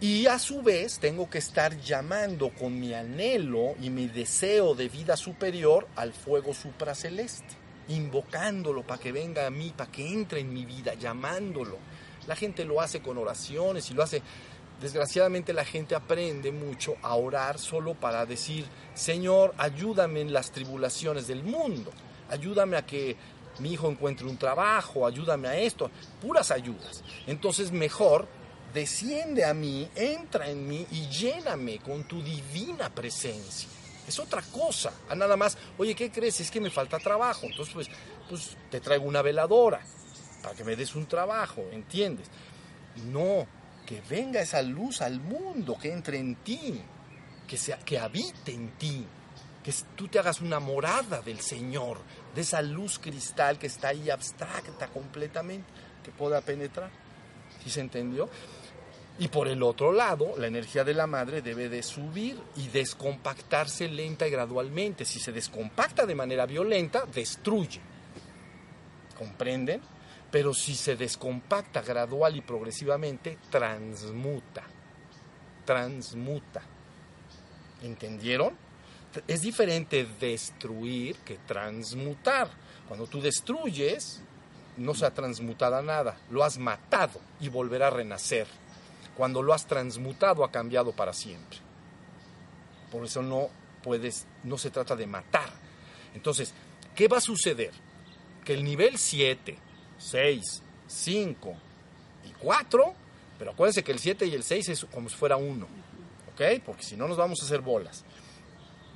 [0.00, 4.88] Y a su vez tengo que estar llamando con mi anhelo y mi deseo de
[4.88, 7.56] vida superior al fuego supraceleste,
[7.88, 11.78] invocándolo para que venga a mí, para que entre en mi vida, llamándolo.
[12.28, 14.22] La gente lo hace con oraciones y lo hace
[14.80, 21.26] Desgraciadamente la gente aprende mucho a orar solo para decir, Señor, ayúdame en las tribulaciones
[21.26, 21.90] del mundo,
[22.30, 23.16] ayúdame a que
[23.58, 25.90] mi hijo encuentre un trabajo, ayúdame a esto,
[26.22, 27.02] puras ayudas.
[27.26, 28.28] Entonces mejor
[28.72, 33.68] desciende a mí, entra en mí y lléname con tu divina presencia.
[34.06, 36.40] Es otra cosa, nada más, oye, ¿qué crees?
[36.40, 37.90] Es que me falta trabajo, entonces pues,
[38.28, 39.80] pues te traigo una veladora
[40.42, 42.28] para que me des un trabajo, ¿entiendes?
[43.04, 43.46] No,
[43.86, 46.80] que venga esa luz al mundo, que entre en ti,
[47.46, 49.06] que, sea, que habite en ti,
[49.62, 51.98] que tú te hagas una morada del Señor,
[52.34, 55.68] de esa luz cristal que está ahí abstracta completamente,
[56.02, 56.90] que pueda penetrar.
[57.68, 58.28] ¿Sí se entendió?
[59.18, 63.88] Y por el otro lado, la energía de la madre debe de subir y descompactarse
[63.88, 65.04] lenta y gradualmente.
[65.04, 67.80] Si se descompacta de manera violenta, destruye.
[69.18, 69.82] ¿Comprenden?
[70.30, 74.62] pero si se descompacta gradual y progresivamente, transmuta.
[75.64, 76.62] Transmuta.
[77.82, 78.54] ¿Entendieron?
[79.26, 82.50] Es diferente destruir que transmutar.
[82.86, 84.22] Cuando tú destruyes,
[84.78, 88.46] no se ha transmutado nada, lo has matado y volverá a renacer.
[89.16, 91.58] Cuando lo has transmutado ha cambiado para siempre.
[92.90, 93.50] Por eso no
[93.82, 95.50] puedes, no se trata de matar.
[96.14, 96.54] Entonces,
[96.94, 97.72] ¿qué va a suceder?
[98.44, 99.58] Que el nivel 7,
[99.98, 101.56] 6, 5
[102.28, 102.94] y 4,
[103.38, 105.66] pero acuérdense que el 7 y el 6 es como si fuera 1,
[106.32, 106.62] ¿ok?
[106.64, 108.04] Porque si no nos vamos a hacer bolas.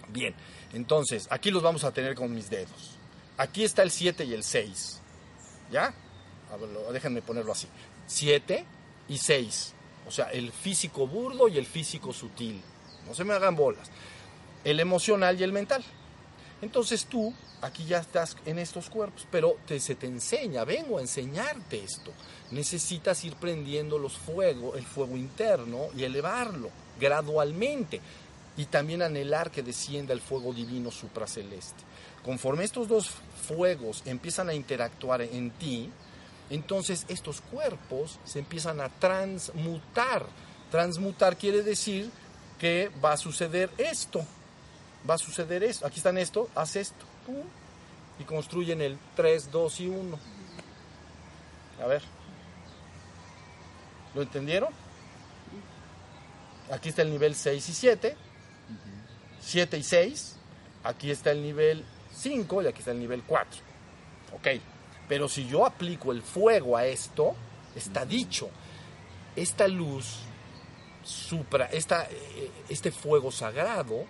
[0.08, 0.34] Bien,
[0.72, 2.96] entonces aquí los vamos a tener con mis dedos.
[3.36, 5.01] Aquí está el 7 y el 6,
[5.72, 5.92] ¿ya?
[6.92, 7.66] déjenme ponerlo así.
[8.06, 8.64] 7
[9.08, 9.72] y 6,
[10.06, 12.60] o sea, el físico burdo y el físico sutil.
[13.06, 13.90] No se me hagan bolas.
[14.64, 15.82] El emocional y el mental.
[16.60, 21.00] Entonces tú aquí ya estás en estos cuerpos, pero te, se te enseña, vengo a
[21.00, 22.12] enseñarte esto.
[22.50, 28.00] Necesitas ir prendiendo los fuegos, el fuego interno y elevarlo gradualmente
[28.56, 31.82] y también anhelar que descienda el fuego divino supraceleste.
[32.24, 33.10] Conforme estos dos
[33.48, 35.90] fuegos empiezan a interactuar en ti,
[36.50, 40.26] entonces estos cuerpos se empiezan a transmutar.
[40.70, 42.10] Transmutar quiere decir
[42.58, 44.24] que va a suceder esto,
[45.08, 47.04] va a suceder esto, aquí están esto, haz esto
[48.18, 50.18] y construyen el 3, 2 y 1.
[51.82, 52.02] A ver.
[54.14, 54.70] ¿Lo entendieron?
[56.70, 58.16] Aquí está el nivel 6 y 7.
[59.40, 60.36] 7 y 6.
[60.84, 63.60] Aquí está el nivel 5 y aquí está el nivel 4.
[64.34, 64.48] Ok,
[65.08, 67.34] pero si yo aplico el fuego a esto,
[67.74, 68.50] está dicho,
[69.36, 70.20] esta luz
[71.02, 74.06] supra, esta, eh, este fuego sagrado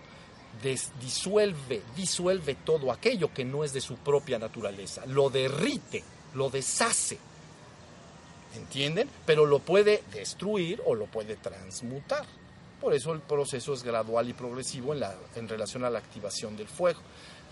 [1.01, 7.19] disuelve, disuelve todo aquello que no es de su propia naturaleza, lo derrite, lo deshace.
[8.55, 9.09] ¿Entienden?
[9.25, 12.27] Pero lo puede destruir o lo puede transmutar.
[12.83, 16.57] Por eso el proceso es gradual y progresivo en, la, en relación a la activación
[16.57, 17.01] del fuego.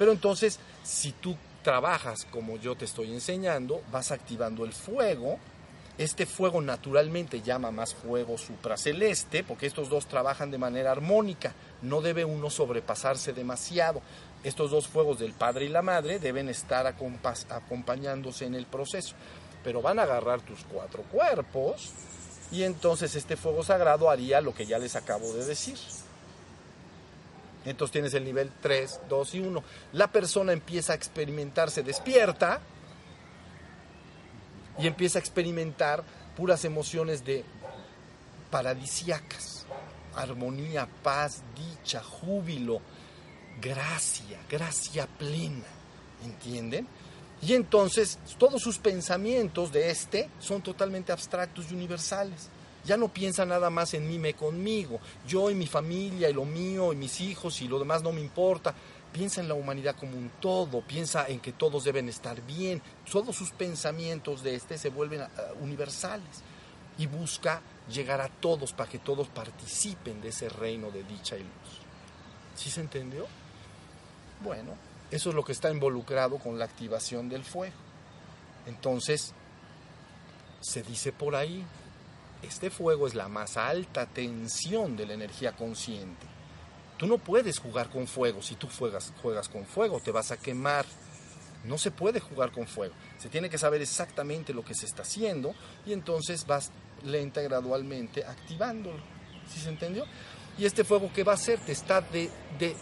[0.00, 5.38] Pero entonces, si tú trabajas como yo te estoy enseñando, vas activando el fuego.
[5.98, 11.52] Este fuego naturalmente llama más fuego supraceleste, porque estos dos trabajan de manera armónica.
[11.82, 14.00] No debe uno sobrepasarse demasiado.
[14.42, 19.14] Estos dos fuegos del Padre y la Madre deben estar acompañándose en el proceso.
[19.62, 21.90] Pero van a agarrar tus cuatro cuerpos
[22.50, 25.76] y entonces este fuego sagrado haría lo que ya les acabo de decir.
[27.64, 29.62] Entonces tienes el nivel 3, 2 y 1.
[29.92, 32.60] La persona empieza a experimentar, se despierta
[34.78, 36.02] y empieza a experimentar
[36.36, 37.44] puras emociones de
[38.50, 39.66] paradisiacas.
[40.14, 42.80] Armonía, paz, dicha, júbilo,
[43.60, 45.66] gracia, gracia plena.
[46.24, 46.86] ¿Entienden?
[47.42, 52.48] Y entonces todos sus pensamientos de este son totalmente abstractos y universales.
[52.84, 56.44] Ya no piensa nada más en mí, me conmigo, yo y mi familia y lo
[56.44, 58.74] mío y mis hijos y lo demás no me importa.
[59.12, 62.80] Piensa en la humanidad como un todo, piensa en que todos deben estar bien.
[63.10, 66.42] Todos sus pensamientos de este se vuelven ah, universales
[66.96, 71.40] y busca llegar a todos para que todos participen de ese reino de dicha y
[71.40, 71.80] luz.
[72.54, 73.26] ¿Sí se entendió?
[74.42, 74.74] Bueno,
[75.10, 77.74] eso es lo que está involucrado con la activación del fuego.
[78.66, 79.32] Entonces,
[80.60, 81.64] se dice por ahí,
[82.42, 86.26] este fuego es la más alta tensión de la energía consciente.
[86.96, 88.42] Tú no puedes jugar con fuego.
[88.42, 90.84] Si tú juegas, juegas con fuego, te vas a quemar.
[91.64, 92.94] No se puede jugar con fuego.
[93.18, 95.54] Se tiene que saber exactamente lo que se está haciendo
[95.86, 96.70] y entonces vas
[97.04, 99.00] lenta gradualmente activándolo.
[99.52, 100.04] ¿Sí se entendió?
[100.58, 101.58] Y este fuego, ¿qué va a hacer?
[101.60, 102.76] Te está de, de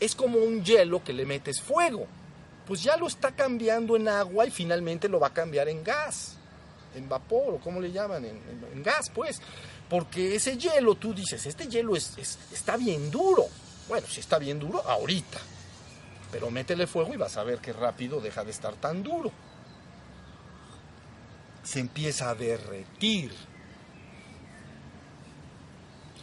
[0.00, 2.06] es como un hielo que le metes fuego.
[2.66, 6.36] Pues ya lo está cambiando en agua y finalmente lo va a cambiar en gas,
[6.96, 9.40] en vapor o como le llaman, en, gas, pues.
[9.88, 12.16] Porque ese hielo, tú dices, este hielo es,
[12.52, 13.46] está bien duro.
[13.88, 15.38] Bueno, si está bien duro, ahorita.
[16.32, 19.30] Pero métele fuego y vas a ver qué rápido deja de estar tan duro.
[21.62, 23.32] Se empieza a derretir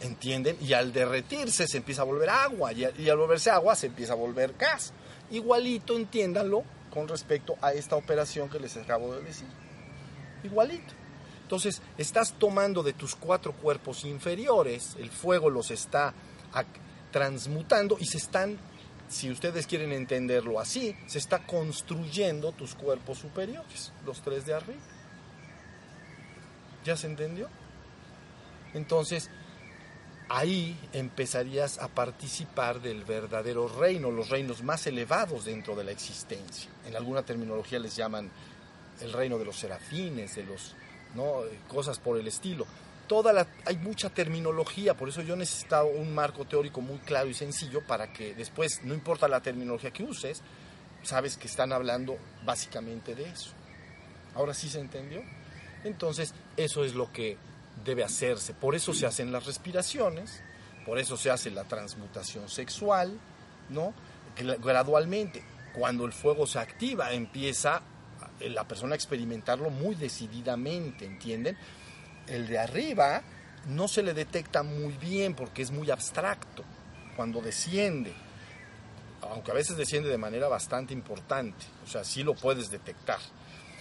[0.04, 0.58] ¿Entienden?
[0.60, 4.16] Y al derretirse se empieza a volver agua y, al volverse agua se empieza a
[4.16, 4.92] volver gas.
[5.30, 9.46] Igualito, entiéndanlo con respecto a esta operación que les acabo de decir.
[10.44, 10.94] Igualito.
[11.42, 16.14] Entonces, estás tomando de tus cuatro cuerpos inferiores, el fuego los está
[17.10, 18.58] transmutando y se están,
[19.08, 24.80] si ustedes quieren entenderlo así, se está construyendo tus cuerpos superiores, los tres de arriba.
[26.84, 27.48] ¿Ya se entendió?
[28.72, 29.30] Entonces,
[30.28, 36.70] ahí empezarías a participar del verdadero reino, los reinos más elevados dentro de la existencia.
[36.86, 38.30] En alguna terminología les llaman
[39.00, 40.74] el reino de los serafines, de los
[41.14, 41.40] ¿no?
[41.68, 42.66] cosas por el estilo.
[43.06, 47.82] Toda hay mucha terminología, por eso yo necesitaba un marco teórico muy claro y sencillo
[47.86, 50.42] para que después, no importa la terminología que uses,
[51.02, 53.50] sabes que están hablando básicamente de eso.
[54.34, 55.22] Ahora sí se entendió.
[55.84, 57.36] Entonces, eso es lo que
[57.84, 58.54] debe hacerse.
[58.54, 60.42] Por eso se hacen las respiraciones,
[60.86, 63.18] por eso se hace la transmutación sexual,
[63.68, 63.92] ¿no?
[64.36, 67.82] Gradualmente, cuando el fuego se activa, empieza
[68.40, 71.56] la persona experimentarlo muy decididamente, ¿entienden?
[72.26, 73.22] El de arriba
[73.66, 76.64] no se le detecta muy bien porque es muy abstracto
[77.16, 78.12] cuando desciende,
[79.22, 83.20] aunque a veces desciende de manera bastante importante, o sea, sí lo puedes detectar,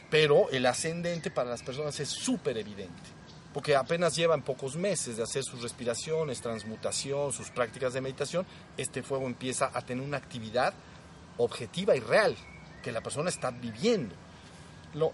[0.10, 3.24] pero el ascendente para las personas es súper evidente
[3.54, 8.46] porque apenas llevan pocos meses de hacer sus respiraciones, transmutación, sus prácticas de meditación,
[8.78, 10.74] este fuego empieza a tener una actividad
[11.38, 12.36] objetiva y real
[12.82, 14.16] que la persona está viviendo.
[14.94, 15.12] Lo,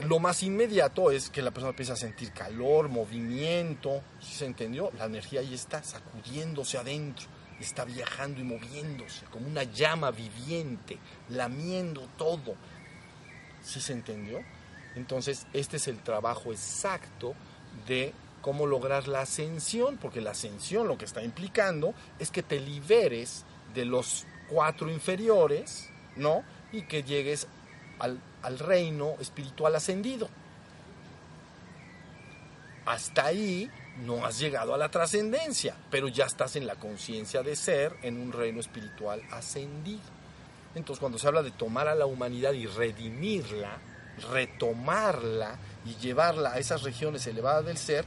[0.00, 4.90] lo más inmediato es que la persona empieza a sentir calor, movimiento, si se entendió?
[4.98, 7.26] La energía ahí está sacudiéndose adentro,
[7.60, 12.54] está viajando y moviéndose como una llama viviente, lamiendo todo.
[13.62, 14.40] ¿Sí se entendió?
[14.96, 17.34] Entonces, este es el trabajo exacto
[17.86, 22.60] de cómo lograr la ascensión, porque la ascensión lo que está implicando es que te
[22.60, 26.42] liberes de los cuatro inferiores, ¿no?
[26.72, 27.46] Y que llegues
[28.02, 30.28] al, al reino espiritual ascendido.
[32.84, 33.70] Hasta ahí
[34.04, 38.20] no has llegado a la trascendencia, pero ya estás en la conciencia de ser en
[38.20, 40.00] un reino espiritual ascendido.
[40.74, 43.78] Entonces cuando se habla de tomar a la humanidad y redimirla,
[44.30, 48.04] retomarla y llevarla a esas regiones elevadas del ser,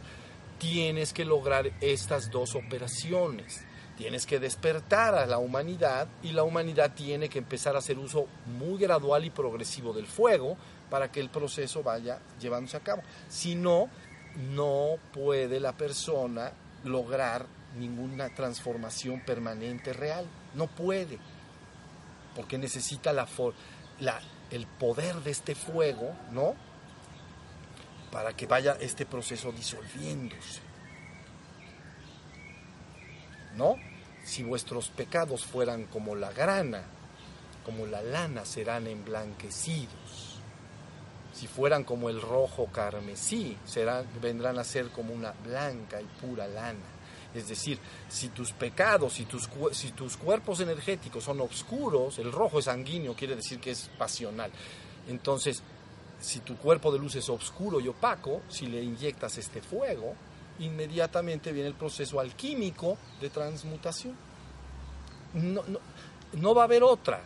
[0.59, 3.64] tienes que lograr estas dos operaciones.
[3.97, 8.27] Tienes que despertar a la humanidad y la humanidad tiene que empezar a hacer uso
[8.45, 10.57] muy gradual y progresivo del fuego
[10.89, 13.01] para que el proceso vaya llevándose a cabo.
[13.29, 13.89] Si no,
[14.53, 16.51] no puede la persona
[16.83, 17.45] lograr
[17.77, 20.25] ninguna transformación permanente real.
[20.53, 21.17] No puede,
[22.35, 23.27] porque necesita la,
[24.51, 26.55] el poder de este fuego, ¿no?
[28.11, 30.64] Para que vaya este proceso disolviéndose.
[33.55, 33.77] ¿No?
[34.23, 36.83] Si vuestros pecados fueran como la grana,
[37.65, 40.39] como la lana, serán emblanquecidos.
[41.33, 46.47] Si fueran como el rojo carmesí, serán, vendrán a ser como una blanca y pura
[46.47, 46.95] lana.
[47.33, 47.77] Es decir,
[48.07, 53.13] si tus pecados, si tus, si tus cuerpos energéticos son oscuros, el rojo es sanguíneo,
[53.13, 54.51] quiere decir que es pasional.
[55.09, 55.61] Entonces,
[56.21, 60.15] si tu cuerpo de luz es oscuro y opaco, si le inyectas este fuego,
[60.59, 64.15] inmediatamente viene el proceso alquímico de transmutación.
[65.33, 65.63] No,
[66.33, 67.21] no, va a haber otra.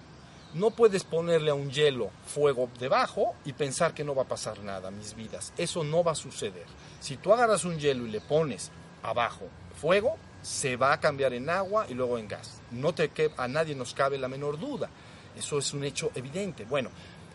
[0.53, 4.63] No puedes ponerle a un hielo fuego debajo y pensar que no va a pasar
[4.63, 5.53] nada, mis vidas.
[5.57, 6.65] Eso no va a suceder.
[6.99, 8.71] Si tú agarras un hielo y le pones
[9.03, 9.47] abajo
[9.80, 12.61] fuego, se va a cambiar en agua y luego en gas.
[12.71, 14.89] No te a nadie nos cabe la menor duda.
[15.36, 16.65] Eso es un hecho evidente.
[16.65, 16.89] Bueno,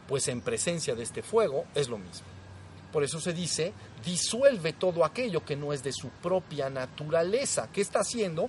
[0.09, 2.34] pues en presencia de este fuego es lo mismo.
[2.95, 3.73] Por eso se dice,
[4.05, 7.69] disuelve todo aquello que no es de su propia naturaleza.
[7.73, 8.49] ¿Qué está haciendo?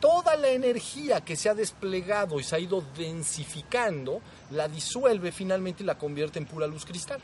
[0.00, 4.20] Toda la energía que se ha desplegado y se ha ido densificando,
[4.50, 7.20] la disuelve finalmente y la convierte en pura luz cristal.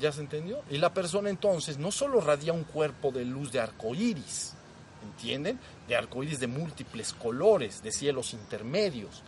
[0.00, 0.60] ¿Ya se entendió?
[0.70, 4.54] Y la persona entonces no solo radia un cuerpo de luz de arco iris,
[5.04, 5.60] ¿entienden?
[5.86, 9.22] De arcoíris de múltiples colores, de cielos intermedios,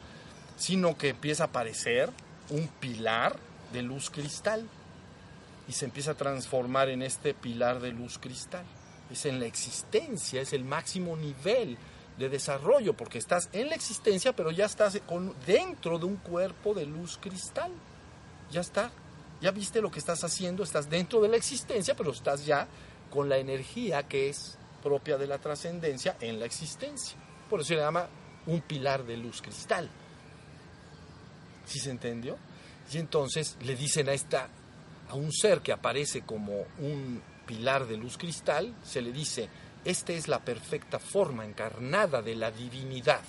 [0.56, 2.10] sino que empieza a aparecer
[2.48, 3.36] un pilar
[3.72, 4.66] de luz cristal
[5.70, 8.64] y se empieza a transformar en este pilar de luz cristal.
[9.08, 11.78] Es en la existencia, es el máximo nivel
[12.18, 15.00] de desarrollo, porque estás en la existencia, pero ya estás
[15.46, 17.70] dentro de un cuerpo de luz cristal.
[18.50, 18.90] Ya está,
[19.40, 22.66] ya viste lo que estás haciendo, estás dentro de la existencia, pero estás ya
[23.08, 27.16] con la energía que es propia de la trascendencia en la existencia.
[27.48, 28.08] Por eso se le llama
[28.46, 29.88] un pilar de luz cristal.
[31.64, 32.36] ¿Sí se entendió?
[32.92, 34.48] Y entonces le dicen a esta
[35.10, 39.48] a un ser que aparece como un pilar de luz cristal, se le dice,
[39.84, 43.22] esta es la perfecta forma encarnada de la divinidad.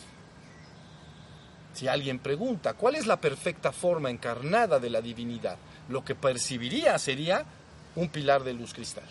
[1.73, 5.57] Si alguien pregunta, ¿cuál es la perfecta forma encarnada de la divinidad?
[5.89, 7.45] Lo que percibiría sería
[7.95, 9.07] un pilar de luz cristal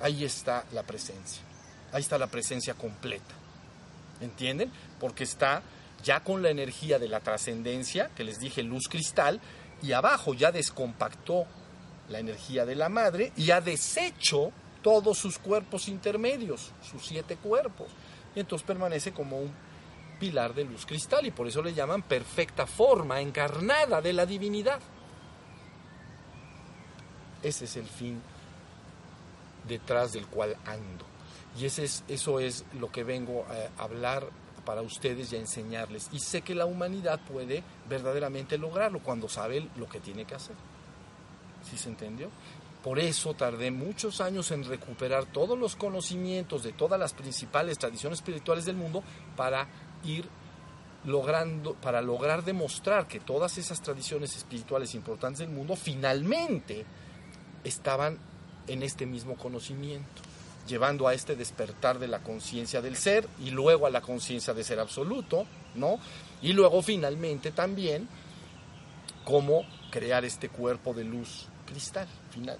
[0.00, 1.42] ahí está la presencia.
[1.92, 3.34] Ahí está la presencia completa.
[4.20, 4.70] ¿Entienden?
[5.00, 5.62] Porque está
[6.02, 9.40] ya con la energía de la trascendencia, que les dije luz cristal,
[9.82, 11.46] y abajo ya descompactó
[12.08, 14.52] la energía de la madre y ha deshecho
[14.82, 17.88] todos sus cuerpos intermedios, sus siete cuerpos.
[18.34, 19.52] Y entonces permanece como un
[20.18, 24.80] pilar de luz cristal y por eso le llaman perfecta forma encarnada de la divinidad.
[27.42, 28.20] Ese es el fin
[29.68, 31.04] detrás del cual ando.
[31.58, 33.46] Y ese es, eso es lo que vengo
[33.78, 34.28] a hablar
[34.66, 36.10] para ustedes y a enseñarles.
[36.12, 40.56] Y sé que la humanidad puede verdaderamente lograrlo cuando sabe lo que tiene que hacer.
[41.62, 42.28] ¿Sí se entendió?
[42.84, 48.18] Por eso tardé muchos años en recuperar todos los conocimientos de todas las principales tradiciones
[48.18, 49.02] espirituales del mundo
[49.34, 49.66] para
[50.04, 50.28] ir
[51.04, 56.84] logrando, para lograr demostrar que todas esas tradiciones espirituales importantes del mundo finalmente
[57.64, 58.18] estaban
[58.66, 60.22] en este mismo conocimiento,
[60.66, 64.64] llevando a este despertar de la conciencia del ser y luego a la conciencia de
[64.64, 65.98] ser absoluto, ¿no?
[66.42, 68.08] Y luego finalmente también
[69.24, 72.58] cómo crear este cuerpo de luz cristal, final,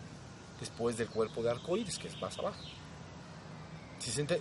[0.61, 2.63] después del cuerpo de arcoíris, que es más abajo.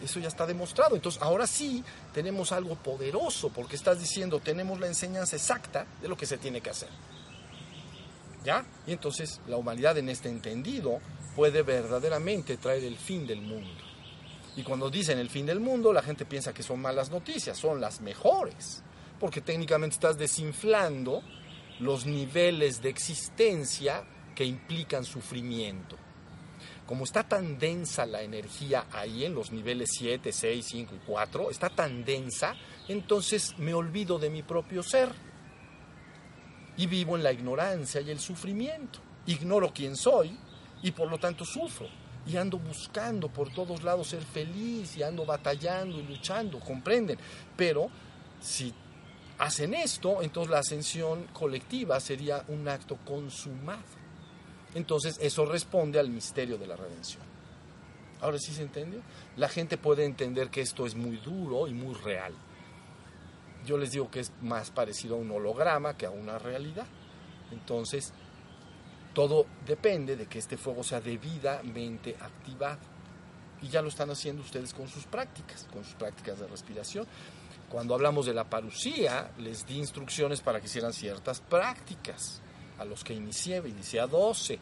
[0.01, 0.95] Eso ya está demostrado.
[0.95, 6.18] Entonces, ahora sí tenemos algo poderoso, porque estás diciendo, tenemos la enseñanza exacta de lo
[6.18, 6.89] que se tiene que hacer.
[8.43, 8.63] ¿Ya?
[8.86, 10.99] Y entonces la humanidad en este entendido
[11.36, 13.84] puede verdaderamente traer el fin del mundo.
[14.56, 17.82] Y cuando dicen el fin del mundo, la gente piensa que son malas noticias, son
[17.82, 18.82] las mejores,
[19.20, 21.22] porque técnicamente estás desinflando
[21.80, 25.98] los niveles de existencia que implican sufrimiento.
[26.86, 31.52] Como está tan densa la energía ahí en los niveles 7, 6, 5 y 4,
[31.52, 32.56] está tan densa,
[32.88, 35.10] entonces me olvido de mi propio ser
[36.78, 39.00] y vivo en la ignorancia y el sufrimiento.
[39.26, 40.38] Ignoro quién soy,
[40.82, 41.88] y por lo tanto sufro
[42.28, 47.17] y ando buscando por todos lados ser feliz y ando batallando y luchando, comprenden.
[47.55, 47.89] Pero
[48.41, 48.73] si
[49.38, 53.84] hacen esto, entonces la ascensión colectiva sería un acto consumado.
[54.73, 57.23] Entonces eso responde al misterio de la redención.
[58.21, 59.01] Ahora sí se entiende.
[59.38, 62.34] La gente puede entender que esto es muy duro y muy real.
[63.65, 66.88] Yo les digo que es más parecido a un holograma que a una realidad.
[67.51, 68.13] Entonces,
[69.16, 72.82] todo depende de que este fuego sea debidamente activado.
[73.61, 77.07] Y ya lo están haciendo ustedes con sus prácticas, con sus prácticas de respiración.
[77.70, 82.41] Cuando hablamos de la parucía, les di instrucciones para que hicieran ciertas prácticas.
[82.78, 84.59] A los que inicié, inicié a 12.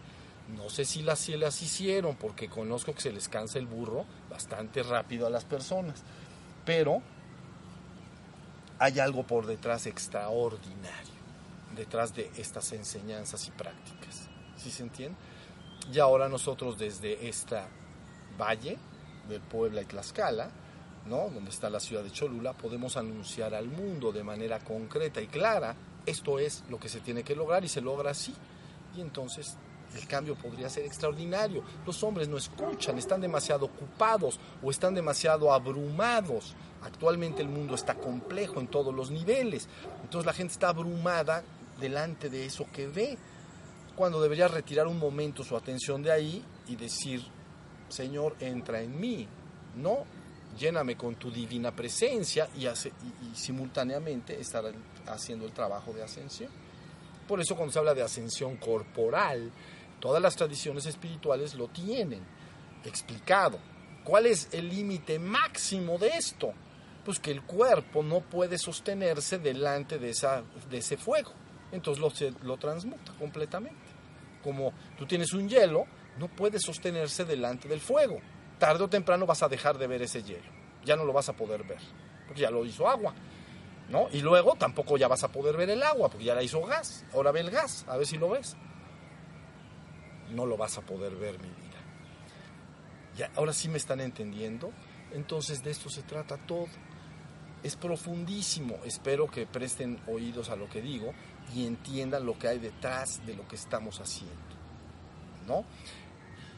[0.56, 4.06] No sé si las, si las hicieron, porque conozco que se les cansa el burro
[4.30, 6.04] bastante rápido a las personas.
[6.64, 7.01] Pero
[8.78, 11.14] hay algo por detrás extraordinario,
[11.76, 14.23] detrás de estas enseñanzas y prácticas.
[14.64, 15.18] ¿Sí se entiende?
[15.91, 17.68] Y ahora nosotros desde esta
[18.39, 18.78] valle
[19.28, 20.49] del Puebla y Tlaxcala,
[21.05, 21.30] ¿no?
[21.30, 25.76] donde está la ciudad de Cholula, podemos anunciar al mundo de manera concreta y clara,
[26.05, 28.34] esto es lo que se tiene que lograr y se logra así.
[28.95, 29.57] Y entonces
[29.95, 31.61] el cambio podría ser extraordinario.
[31.86, 36.55] Los hombres no escuchan, están demasiado ocupados o están demasiado abrumados.
[36.84, 39.68] Actualmente el mundo está complejo en todos los niveles.
[40.03, 41.43] Entonces la gente está abrumada
[41.82, 43.18] delante de eso que ve.
[43.96, 47.24] Cuando debería retirar un momento su atención de ahí y decir,
[47.89, 49.28] Señor, entra en mí.
[49.76, 50.06] No,
[50.58, 52.68] lléname con tu divina presencia y,
[53.36, 54.64] simultáneamente estar
[55.08, 56.50] haciendo el trabajo de ascensión.
[57.28, 59.52] Por eso cuando se habla de ascensión corporal,
[60.04, 62.20] Todas las tradiciones espirituales lo tienen
[62.84, 63.58] explicado.
[64.04, 66.52] ¿Cuál es el límite máximo de esto?
[67.06, 71.32] Pues que el cuerpo no puede sostenerse delante de, esa, de ese fuego.
[71.72, 72.12] Entonces lo,
[72.46, 73.80] lo transmuta completamente.
[74.44, 75.86] Como tú tienes un hielo,
[76.18, 78.20] no puede sostenerse delante del fuego.
[78.60, 80.52] Tarde o temprano vas a dejar de ver ese hielo.
[80.86, 81.80] Ya no lo vas a poder ver,
[82.28, 83.14] porque ya lo hizo agua.
[83.89, 84.08] ¿no?
[84.12, 87.06] Y luego tampoco ya vas a poder ver el agua, porque ya la hizo gas.
[87.14, 88.56] Ahora ve el gas, a ver si lo ves
[90.34, 91.80] no lo vas a poder ver, mi vida.
[93.16, 94.72] Ya, ahora sí me están entendiendo.
[95.14, 96.68] Entonces de esto se trata todo.
[97.62, 98.80] Es profundísimo.
[98.84, 101.14] Espero que presten oídos a lo que digo
[101.56, 104.34] y entiendan lo que hay detrás de lo que estamos haciendo.
[105.48, 105.66] ¿No?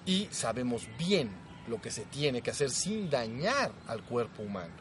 [0.05, 1.31] Y sabemos bien
[1.67, 4.73] lo que se tiene que hacer sin dañar al cuerpo humano.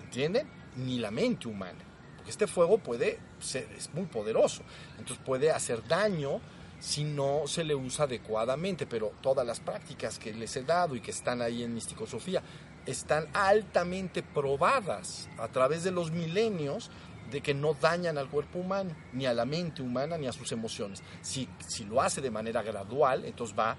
[0.00, 0.48] ¿Entienden?
[0.76, 1.78] Ni la mente humana.
[2.16, 4.62] Porque este fuego puede ser, es muy poderoso.
[4.98, 6.40] Entonces puede hacer daño
[6.80, 11.00] si no se le usa adecuadamente, pero todas las prácticas que les he dado y
[11.00, 12.42] que están ahí en Místico-Sofía
[12.84, 16.90] están altamente probadas a través de los milenios
[17.30, 20.52] de que no dañan al cuerpo humano, ni a la mente humana, ni a sus
[20.52, 21.02] emociones.
[21.22, 23.76] Si, si lo hace de manera gradual, entonces va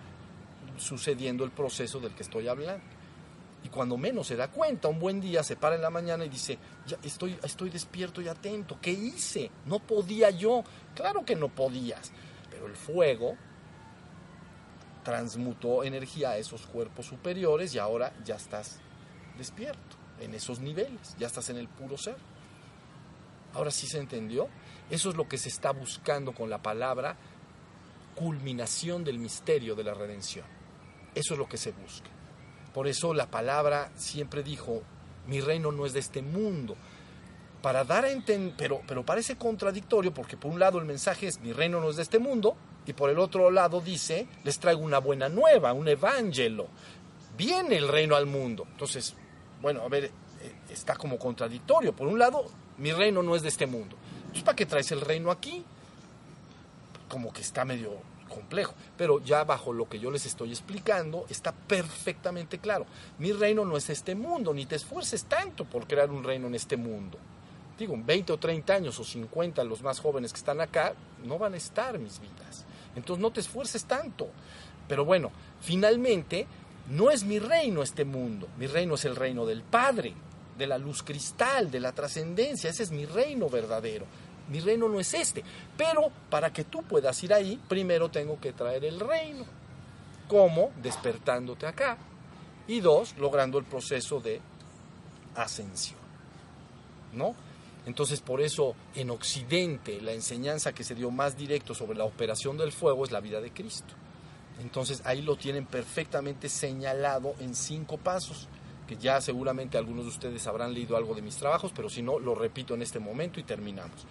[0.78, 2.84] sucediendo el proceso del que estoy hablando.
[3.64, 6.30] Y cuando menos se da cuenta, un buen día se para en la mañana y
[6.30, 9.50] dice, ya estoy, estoy despierto y atento, ¿qué hice?
[9.66, 10.64] No podía yo.
[10.94, 12.12] Claro que no podías
[12.58, 13.38] pero el fuego
[15.04, 18.80] transmutó energía a esos cuerpos superiores y ahora ya estás
[19.38, 22.18] despierto en esos niveles, ya estás en el puro ser.
[23.58, 24.48] Ahora sí se entendió.
[24.92, 27.18] Eso es lo que se está buscando con la palabra
[28.16, 30.46] culminación del misterio de la redención.
[31.16, 32.08] Eso es lo que se busca.
[32.72, 34.84] Por eso la palabra siempre dijo,
[35.26, 36.76] mi reino no es de este mundo,
[37.64, 41.40] para dar a entender, pero, pero parece contradictorio porque por un lado el mensaje es
[41.40, 42.56] mi reino no es de este mundo
[42.86, 46.68] y por el otro lado dice les traigo una buena nueva, un evangelo.
[47.36, 48.68] Viene el reino al mundo.
[48.70, 49.16] Entonces,
[49.62, 50.12] bueno, a ver, eh,
[50.70, 51.96] está como contradictorio.
[51.96, 52.46] Por un lado,
[52.78, 53.96] mi reino no es de este mundo.
[54.20, 55.64] Entonces, ¿para qué traes el reino aquí?
[57.10, 57.94] Como que está medio
[58.30, 62.86] complejo, pero ya bajo lo que yo les estoy explicando está perfectamente claro.
[63.20, 66.56] Mi reino no es este mundo, ni te esfuerces tanto por crear un reino en
[66.56, 67.18] este mundo
[67.78, 71.54] digo, 20 o 30 años o 50 los más jóvenes que están acá, no van
[71.54, 72.66] a estar mis vidas.
[72.96, 74.30] Entonces no te esfuerces tanto.
[74.88, 76.48] Pero bueno, finalmente
[76.90, 80.14] no es mi reino este mundo, mi reino es el reino del Padre,
[80.58, 84.06] de la luz cristal, de la trascendencia, ese es mi reino verdadero.
[84.50, 85.44] Mi reino no es este,
[85.76, 89.46] pero para que tú puedas ir ahí, primero tengo que traer el reino.
[90.28, 90.72] ¿Cómo?
[90.82, 91.98] Despertándote acá.
[92.68, 94.42] Y dos, logrando el proceso de
[95.36, 96.00] ascensión.
[97.14, 97.36] ¿No?
[97.86, 102.58] Entonces, por eso en Occidente la enseñanza que se dio más directo sobre la operación
[102.58, 103.94] del fuego es la vida de Cristo.
[104.60, 108.50] Entonces, ahí lo tienen perfectamente señalado en cinco pasos,
[108.88, 112.20] que ya seguramente algunos de ustedes habrán leído algo de mis trabajos, pero si no,
[112.20, 114.06] lo repito en este momento y terminamos.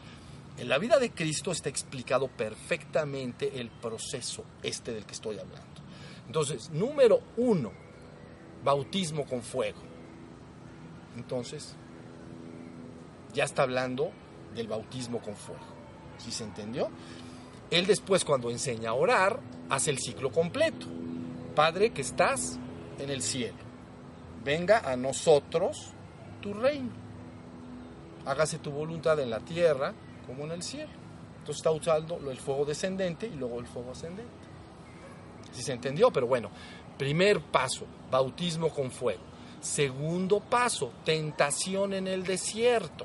[0.59, 5.83] En la vida de Cristo está explicado perfectamente el proceso este del que estoy hablando.
[6.27, 7.73] Entonces, número uno,
[8.65, 9.81] bautismo con fuego.
[11.17, 11.75] Entonces,
[13.33, 14.11] ya está hablando
[14.55, 15.65] del bautismo con fuego.
[16.19, 16.91] ¿Sí se entendió?
[17.71, 20.87] Él después cuando enseña a orar, hace el ciclo completo.
[21.55, 22.59] Padre que estás
[22.99, 23.59] en el cielo,
[24.47, 25.89] venga a nosotros
[26.41, 26.93] tu reino.
[28.25, 29.93] Hágase tu voluntad en la tierra
[30.27, 30.93] como en el cielo.
[31.39, 34.33] Entonces está usando el fuego descendente y luego el fuego ascendente.
[35.53, 36.13] ¿Sí se entendió?
[36.13, 36.51] Pero bueno,
[36.97, 39.23] primer paso, bautismo con fuego.
[39.61, 43.05] Segundo paso, tentación en el desierto.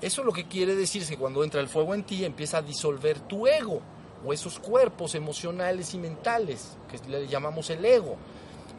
[0.00, 2.62] Eso lo que quiere decir es que cuando entra el fuego en ti empieza a
[2.62, 3.80] disolver tu ego
[4.24, 8.16] o esos cuerpos emocionales y mentales que le llamamos el ego.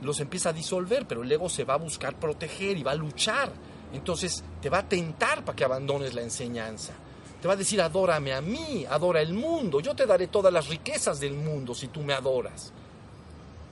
[0.04, 2.96] Los empieza a disolver, pero el ego se va a buscar proteger y va a
[2.96, 3.52] luchar.
[3.94, 6.94] Entonces te va a tentar para que abandones la enseñanza.
[7.42, 9.80] Te va a decir, adórame a mí, adora el mundo.
[9.80, 12.72] Yo te daré todas las riquezas del mundo si tú me adoras.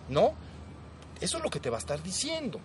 [0.09, 0.34] ¿No?
[1.19, 2.59] Eso es lo que te va a estar diciendo.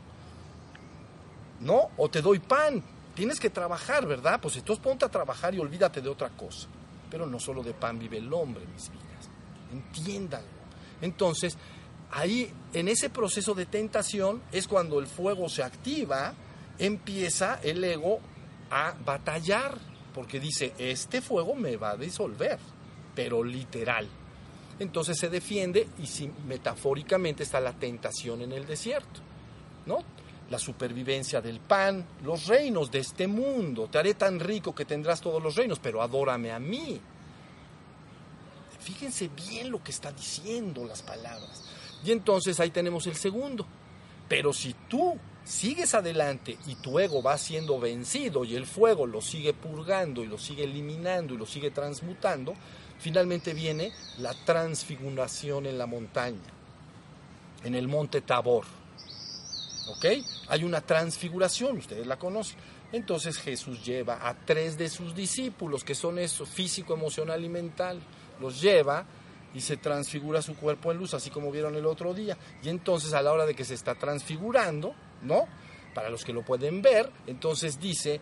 [1.61, 1.91] ¿No?
[1.97, 2.83] O te doy pan.
[3.15, 4.41] Tienes que trabajar, ¿verdad?
[4.41, 6.69] Pues entonces ponte a trabajar y olvídate de otra cosa.
[7.11, 9.31] Pero no solo de pan vive el hombre, mis vidas.
[9.73, 10.57] Entiéndanlo.
[11.01, 11.57] Entonces,
[12.11, 16.35] ahí, en ese proceso de tentación, es cuando el fuego se activa,
[16.79, 18.21] empieza el ego
[18.71, 19.79] a batallar
[20.17, 22.59] porque dice, este fuego me va a disolver,
[23.15, 24.09] pero literal.
[24.79, 29.21] Entonces se defiende y si, metafóricamente está la tentación en el desierto,
[29.85, 29.99] ¿no?
[30.49, 33.89] La supervivencia del pan, los reinos de este mundo.
[33.89, 36.99] Te haré tan rico que tendrás todos los reinos, pero adórame a mí.
[38.81, 41.66] Fíjense bien lo que está diciendo las palabras.
[42.07, 43.67] Y entonces ahí tenemos el segundo.
[44.29, 49.21] Pero si tú sigues adelante y tu ego va siendo vencido y el fuego lo
[49.21, 52.55] sigue purgando y lo sigue eliminando y lo sigue transmutando,
[53.01, 56.39] finalmente viene la transfiguración en la montaña,
[57.65, 58.65] en el monte Tabor.
[59.89, 60.05] ¿Ok?
[60.49, 62.59] Hay una transfiguración, ustedes la conocen.
[62.93, 68.01] Entonces Jesús lleva a tres de sus discípulos, que son eso, físico, emocional y mental,
[68.41, 69.05] los lleva
[69.55, 72.37] y se transfigura su cuerpo en luz, así como vieron el otro día.
[72.63, 75.47] Y entonces a la hora de que se está transfigurando, ¿no?
[75.95, 78.21] Para los que lo pueden ver, entonces dice,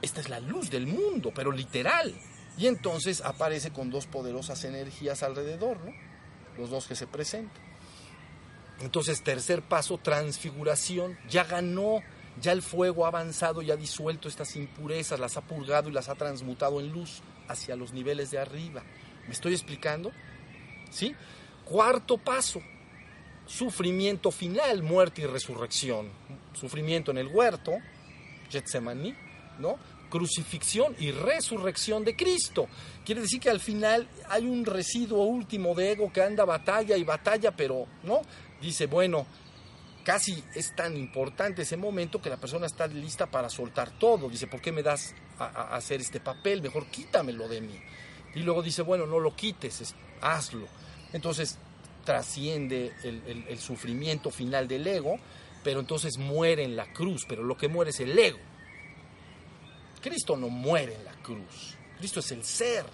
[0.00, 2.14] esta es la luz del mundo, pero literal.
[2.56, 5.92] Y entonces aparece con dos poderosas energías alrededor, ¿no?
[6.58, 7.62] Los dos que se presentan.
[8.80, 11.16] Entonces, tercer paso, transfiguración.
[11.28, 12.00] Ya ganó,
[12.40, 16.08] ya el fuego ha avanzado y ha disuelto estas impurezas, las ha purgado y las
[16.08, 18.82] ha transmutado en luz hacia los niveles de arriba.
[19.26, 20.12] ¿Me estoy explicando?
[20.90, 21.14] ¿Sí?
[21.64, 22.60] Cuarto paso,
[23.46, 26.10] sufrimiento final, muerte y resurrección.
[26.52, 27.72] Sufrimiento en el huerto,
[28.50, 29.14] Getsemaní,
[29.58, 29.78] ¿no?
[30.10, 32.68] Crucifixión y resurrección de Cristo.
[33.04, 37.04] Quiere decir que al final hay un residuo último de ego que anda batalla y
[37.04, 38.20] batalla, pero, ¿no?
[38.60, 39.26] Dice, bueno,
[40.02, 44.28] casi es tan importante ese momento que la persona está lista para soltar todo.
[44.28, 46.62] Dice, ¿por qué me das a, hacer este papel?
[46.62, 47.80] Mejor quítamelo de mí.
[48.34, 50.66] Y luego dice, bueno, no lo quites, hazlo.
[51.12, 51.58] Entonces,
[52.04, 55.18] trasciende el, sufrimiento final del ego,
[55.62, 58.38] pero entonces muere en la cruz, pero lo que muere es el ego.
[60.00, 62.84] Cristo no muere en la cruz, Cristo es el ser,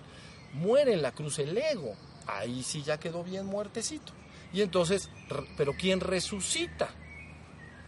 [0.53, 1.95] muere en la cruz el ego,
[2.27, 4.13] ahí sí ya quedó bien muertecito.
[4.53, 5.11] Y entonces,
[5.57, 6.91] pero ¿quién resucita?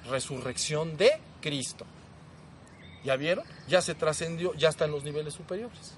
[0.08, 1.86] Resurrección de Cristo.
[3.04, 3.44] ¿Ya vieron?
[3.66, 5.94] Ya se trascendió, ya está en los niveles superiores.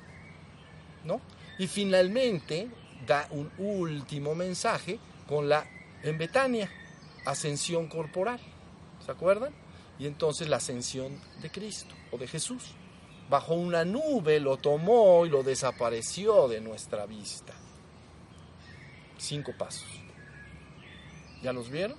[1.05, 1.21] ¿No?
[1.59, 2.69] Y finalmente
[3.07, 5.65] da un último mensaje con la
[6.03, 6.69] en Betania,
[7.25, 8.41] ascensión corporal.
[9.05, 9.53] ¿Se acuerdan?
[9.99, 12.75] Y entonces la ascensión de Cristo o de Jesús.
[13.31, 17.55] Bajo una nube lo tomó y lo desapareció de nuestra vista.
[19.17, 19.89] Cinco pasos.
[21.43, 21.97] ¿Ya los vieron?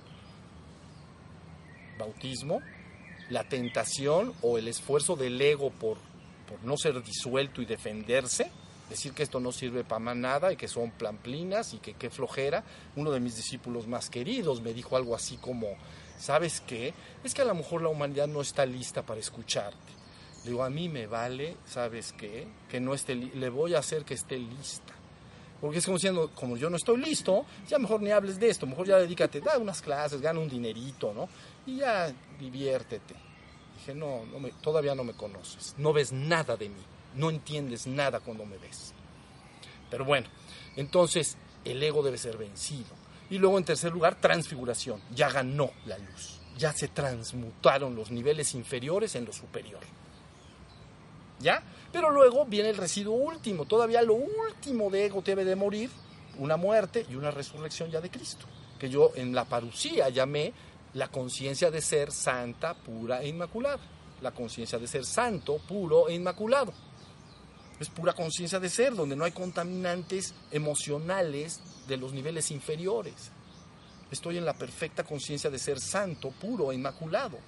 [1.98, 2.60] Bautismo,
[3.30, 5.96] la tentación o el esfuerzo del ego por,
[6.48, 8.50] por no ser disuelto y defenderse
[8.94, 12.64] decir que esto no sirve para nada y que son plamplinas y que qué flojera.
[12.96, 15.76] Uno de mis discípulos más queridos me dijo algo así como,
[16.18, 16.94] ¿sabes qué?
[17.22, 19.92] Es que a lo mejor la humanidad no está lista para escucharte.
[20.44, 22.46] Le digo, a mí me vale, ¿sabes qué?
[22.68, 24.92] Que no esté, le voy a hacer que esté lista.
[25.60, 28.66] Porque es como diciendo, como yo no estoy listo, ya mejor ni hables de esto,
[28.66, 31.28] mejor ya dedícate, da unas clases, gana un dinerito, ¿no?
[31.66, 33.14] Y ya diviértete.
[33.78, 37.86] Dije, no, no me, todavía no me conoces, no ves nada de mí no entiendes
[37.86, 38.92] nada cuando me ves.
[39.90, 40.26] Pero bueno,
[40.76, 43.04] entonces el ego debe ser vencido.
[43.30, 45.00] Y luego en tercer lugar, transfiguración.
[45.14, 46.40] Ya ganó la luz.
[46.58, 49.80] Ya se transmutaron los niveles inferiores en lo superior.
[51.40, 51.62] ¿Ya?
[51.92, 53.64] Pero luego viene el residuo último.
[53.64, 55.90] Todavía lo último de ego debe de morir.
[56.38, 58.46] Una muerte y una resurrección ya de Cristo.
[58.78, 60.52] Que yo en la parucía llamé
[60.94, 63.80] la conciencia de ser santa, pura e inmaculada.
[64.20, 66.72] La conciencia de ser santo, puro e inmaculado.
[67.80, 73.30] Es pura conciencia de ser, donde no hay contaminantes emocionales de los niveles inferiores.
[74.10, 77.38] Estoy en la perfecta conciencia de ser santo, puro, inmaculado.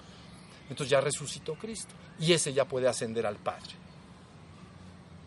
[0.69, 1.93] Entonces ya resucitó Cristo.
[2.19, 3.71] Y ese ya puede ascender al Padre.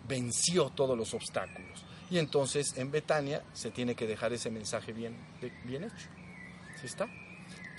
[0.07, 1.85] Venció todos los obstáculos.
[2.11, 5.17] Y entonces en Betania se tiene que dejar ese mensaje bien,
[5.65, 6.09] bien hecho.
[6.81, 7.07] ¿Sí está?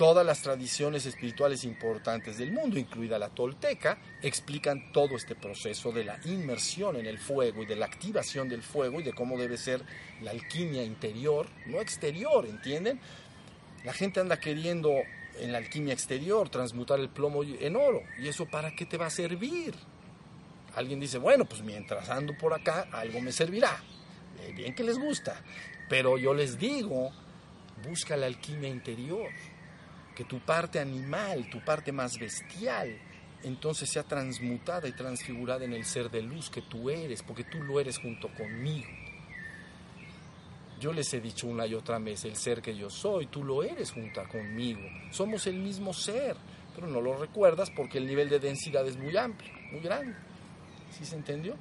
[0.01, 6.03] Todas las tradiciones espirituales importantes del mundo, incluida la tolteca, explican todo este proceso de
[6.03, 9.57] la inmersión en el fuego y de la activación del fuego y de cómo debe
[9.57, 9.83] ser
[10.23, 12.99] la alquimia interior, no exterior, ¿entienden?
[13.85, 14.89] La gente anda queriendo
[15.39, 18.01] en la alquimia exterior transmutar el plomo en oro.
[18.17, 19.75] ¿Y eso para qué te va a servir?
[20.75, 23.83] Alguien dice, bueno, pues mientras ando por acá, algo me servirá.
[24.41, 25.43] Eh, bien que les gusta.
[25.87, 27.11] Pero yo les digo,
[27.87, 29.29] busca la alquimia interior.
[30.25, 32.97] Tu parte animal, tu parte más bestial,
[33.43, 37.61] entonces sea transmutada y transfigurada en el ser de luz que tú eres, porque tú
[37.63, 38.87] lo eres junto conmigo.
[40.79, 43.63] Yo les he dicho una y otra vez, el ser que yo soy, tú lo
[43.63, 44.81] eres junto conmigo.
[45.11, 46.35] Somos el mismo ser,
[46.73, 50.15] pero no lo recuerdas porque el nivel de densidad es muy amplio, muy grande.
[50.89, 51.55] ¿Sí se entendió?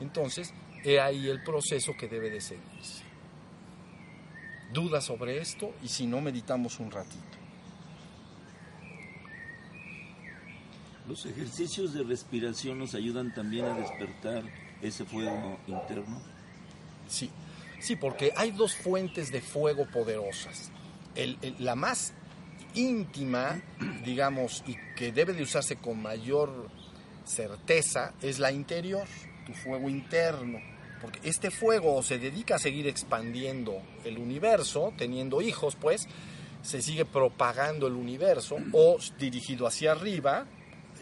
[0.00, 0.52] Entonces,
[0.82, 3.04] he ahí el proceso que debe de seguirse.
[4.72, 5.74] ¿Dudas sobre esto?
[5.82, 7.43] Y si no, meditamos un ratito.
[11.08, 14.42] ¿Los ejercicios de respiración nos ayudan también a despertar
[14.80, 16.20] ese fuego interno?
[17.08, 17.30] Sí,
[17.84, 20.70] Sí, porque hay dos fuentes de fuego poderosas.
[21.58, 22.14] la más
[22.74, 23.60] íntima,
[24.06, 26.70] digamos, y que debe de usarse con mayor
[27.26, 29.06] certeza, es la interior,
[29.44, 30.60] tu fuego interno.
[31.02, 36.08] Porque este fuego se dedica a seguir expandiendo el universo, teniendo hijos, pues,
[36.62, 40.46] se sigue propagando el universo o dirigido hacia arriba,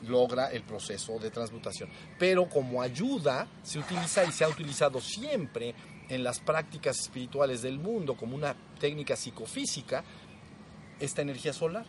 [0.08, 1.88] logra el proceso de transmutación.
[2.18, 5.74] Pero como ayuda se utiliza y se ha utilizado siempre
[6.08, 10.04] en las prácticas espirituales del mundo como una técnica psicofísica
[11.00, 11.84] esta energía solar.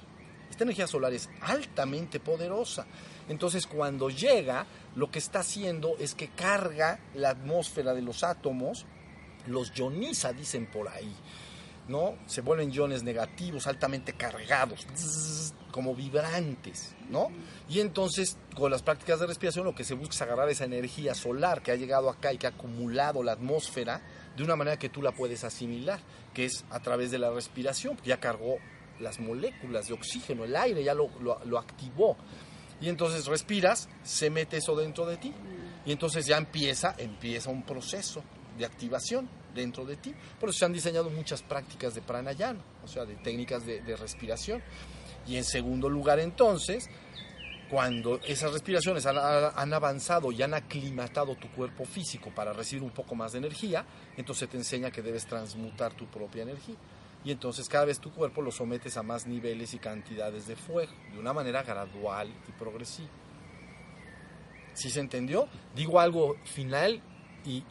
[0.49, 2.86] Esta energía solar es altamente poderosa.
[3.28, 8.86] Entonces cuando llega, lo que está haciendo es que carga la atmósfera de los átomos,
[9.47, 11.14] los ioniza, dicen por ahí.
[11.88, 12.16] ¿No?
[12.28, 14.86] Se vuelven iones negativos, altamente cargados,
[15.72, 17.30] como vibrantes, ¿no?
[17.70, 21.14] Y entonces, con las prácticas de respiración, lo que se busca es agarrar esa energía
[21.14, 24.02] solar que ha llegado acá y que ha acumulado la atmósfera
[24.36, 26.00] de una manera que tú la puedes asimilar,
[26.34, 28.58] que es a través de la respiración, ya cargó
[29.00, 32.18] las moléculas de oxígeno, el aire ya lo, lo activó.
[32.80, 35.34] Y entonces respiras, se mete eso dentro de ti.
[35.86, 38.24] Y entonces ya empieza, empieza un proceso
[38.58, 40.14] de activación dentro de ti.
[40.39, 44.62] Por eso se han diseñado muchas prácticas de pranayama, o sea, de técnicas de, respiración.
[45.28, 46.89] Y en segundo lugar, entonces,
[47.70, 52.91] cuando esas respiraciones han, han, avanzado y han aclimatado tu cuerpo físico para recibir un
[52.91, 53.86] poco más de energía,
[54.18, 56.76] entonces te enseña que debes transmutar tu propia energía.
[57.26, 60.91] Y entonces cada vez tu cuerpo lo sometes a más niveles y cantidades de fuego,
[61.12, 63.10] de una manera gradual y progresiva.
[64.74, 65.47] ¿Sí se entendió?
[65.74, 67.01] Digo algo final
[67.45, 67.64] y,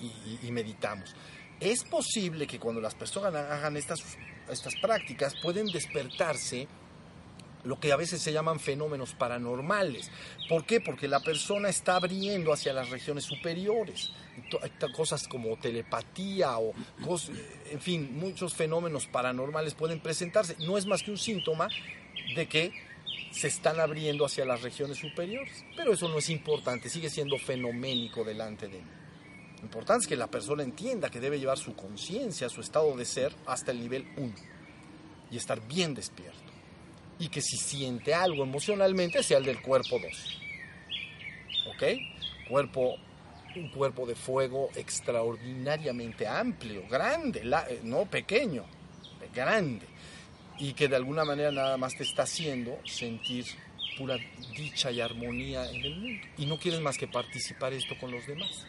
[0.43, 1.15] y meditamos.
[1.63, 4.03] Es posible que cuando las personas hagan estas,
[4.51, 6.67] estas prácticas pueden despertarse
[7.63, 10.11] lo que a veces se llaman fenómenos paranormales.
[10.49, 10.81] ¿Por qué?
[10.81, 14.11] Porque la persona está abriendo hacia las regiones superiores.
[14.97, 16.73] Cosas como telepatía o,
[17.71, 20.57] en fin, muchos fenómenos paranormales pueden presentarse.
[20.67, 21.69] No es más que un síntoma
[22.35, 22.73] de que
[23.31, 25.65] se están abriendo hacia las regiones superiores.
[25.77, 29.02] Pero eso no es importante, sigue siendo fenoménico delante de mí.
[29.63, 33.33] Importante es que la persona entienda que debe llevar su conciencia, su estado de ser,
[33.47, 34.35] hasta el nivel 1
[35.31, 36.53] y estar bien despierto.
[37.19, 40.41] Y que si siente algo emocionalmente sea el del cuerpo 2.
[41.69, 41.83] ¿Ok?
[42.49, 42.97] Cuerpo,
[43.55, 48.65] un cuerpo de fuego extraordinariamente amplio, grande, eh, no pequeño,
[49.33, 49.87] grande.
[50.59, 53.47] Y que de alguna manera nada más te está haciendo sentir
[53.97, 54.17] pura
[54.57, 56.27] dicha y armonía en el mundo.
[56.37, 58.67] Y no quieres más que participar esto con los demás.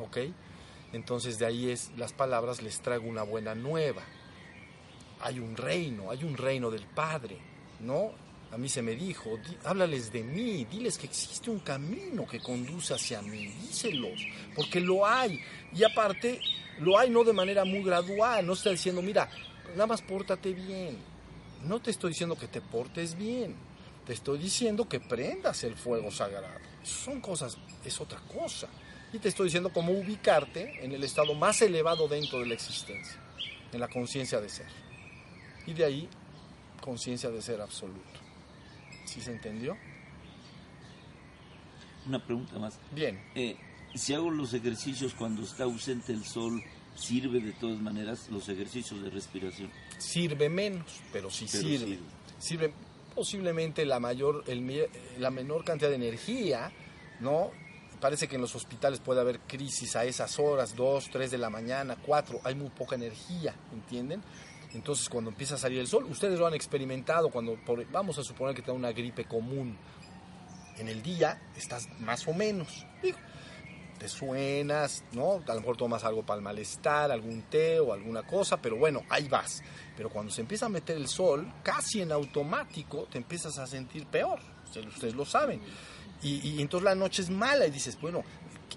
[0.00, 0.18] ¿Ok?
[0.92, 4.02] Entonces de ahí es, las palabras les traigo una buena nueva.
[5.20, 7.38] Hay un reino, hay un reino del Padre,
[7.80, 8.12] ¿no?
[8.50, 12.94] A mí se me dijo, háblales de mí, diles que existe un camino que conduce
[12.94, 15.38] hacia mí, díselos, porque lo hay.
[15.74, 16.40] Y aparte,
[16.80, 19.28] lo hay no de manera muy gradual, no está diciendo, mira,
[19.72, 20.96] nada más pórtate bien.
[21.64, 23.54] No te estoy diciendo que te portes bien,
[24.06, 26.60] te estoy diciendo que prendas el fuego sagrado.
[26.82, 28.68] Son cosas, es otra cosa.
[29.12, 33.16] Y te estoy diciendo cómo ubicarte en el estado más elevado dentro de la existencia,
[33.72, 34.66] en la conciencia de ser.
[35.66, 36.08] Y de ahí,
[36.82, 38.02] conciencia de ser absoluto.
[39.06, 39.76] ¿Sí se entendió?
[42.06, 42.78] Una pregunta más.
[42.92, 43.18] Bien.
[43.34, 43.56] Eh,
[43.94, 46.62] Si hago los ejercicios cuando está ausente el sol,
[46.94, 49.70] ¿sirve de todas maneras los ejercicios de respiración?
[49.96, 51.78] Sirve menos, pero sí Pero sirve.
[51.86, 51.98] sirve.
[52.38, 52.72] Sirve
[53.14, 54.86] posiblemente la mayor, el
[55.18, 56.70] la menor cantidad de energía,
[57.20, 57.50] ¿no?
[58.00, 61.50] Parece que en los hospitales puede haber crisis a esas horas, 2, 3 de la
[61.50, 64.22] mañana, 4, hay muy poca energía, ¿entienden?
[64.72, 68.22] Entonces cuando empieza a salir el sol, ustedes lo han experimentado cuando, por- vamos a
[68.22, 69.76] suponer que te da una gripe común,
[70.76, 73.18] en el día estás más o menos, digo,
[73.98, 75.42] te suenas, ¿no?
[75.48, 79.02] A lo mejor tomas algo para el malestar, algún té o alguna cosa, pero bueno,
[79.08, 79.60] ahí vas.
[79.96, 84.06] Pero cuando se empieza a meter el sol, casi en automático te empiezas a sentir
[84.06, 85.60] peor, ustedes, ustedes lo saben.
[86.22, 88.24] Y, y entonces la noche es mala y dices, bueno,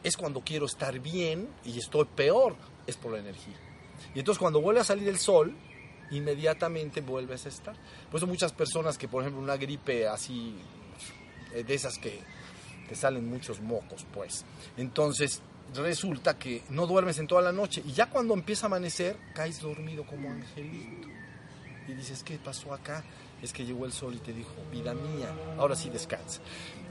[0.04, 2.56] es cuando quiero estar bien y estoy peor,
[2.88, 3.56] es por la energía.
[4.14, 5.56] Y entonces cuando vuelve a salir el sol,
[6.12, 7.76] inmediatamente vuelves a estar.
[8.10, 10.56] Por eso muchas personas que, por ejemplo, una gripe así,
[11.54, 12.20] eh, de esas que
[12.88, 14.46] te salen muchos mocos, pues.
[14.78, 15.42] Entonces
[15.74, 19.62] resulta que no duermes en toda la noche y ya cuando empieza a amanecer caes
[19.62, 21.08] dormido como angelito.
[21.88, 23.04] Y dices, ¿qué pasó acá?
[23.42, 26.42] Es que llegó el sol y te dijo, vida mía, ahora sí descansa.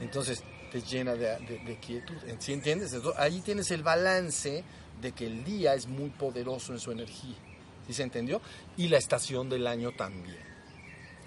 [0.01, 2.15] Entonces te llena de, quietud.
[2.39, 2.95] ¿Sí entiendes?
[3.17, 4.63] Ahí tienes el balance
[5.01, 7.35] de que el día es muy poderoso en su energía.
[7.87, 8.41] ¿Sí se entendió?
[8.77, 10.51] Y la estación del año también.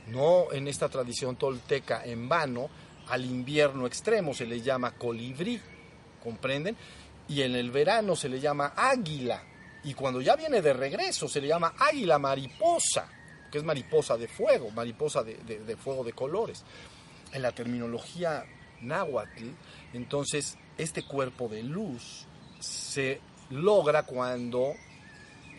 [0.09, 2.69] No en esta tradición tolteca en vano,
[3.09, 5.61] al invierno extremo se le llama colibrí,
[6.23, 6.77] ¿comprenden?
[7.29, 9.43] Y en el verano se le llama águila.
[9.85, 13.09] Y cuando ya viene de regreso se le llama águila mariposa,
[13.55, 16.65] que es mariposa de fuego, mariposa de, fuego de colores.
[17.33, 18.45] En la terminología
[18.81, 19.47] náhuatl,
[19.93, 22.27] entonces este cuerpo de luz
[22.59, 24.73] se logra cuando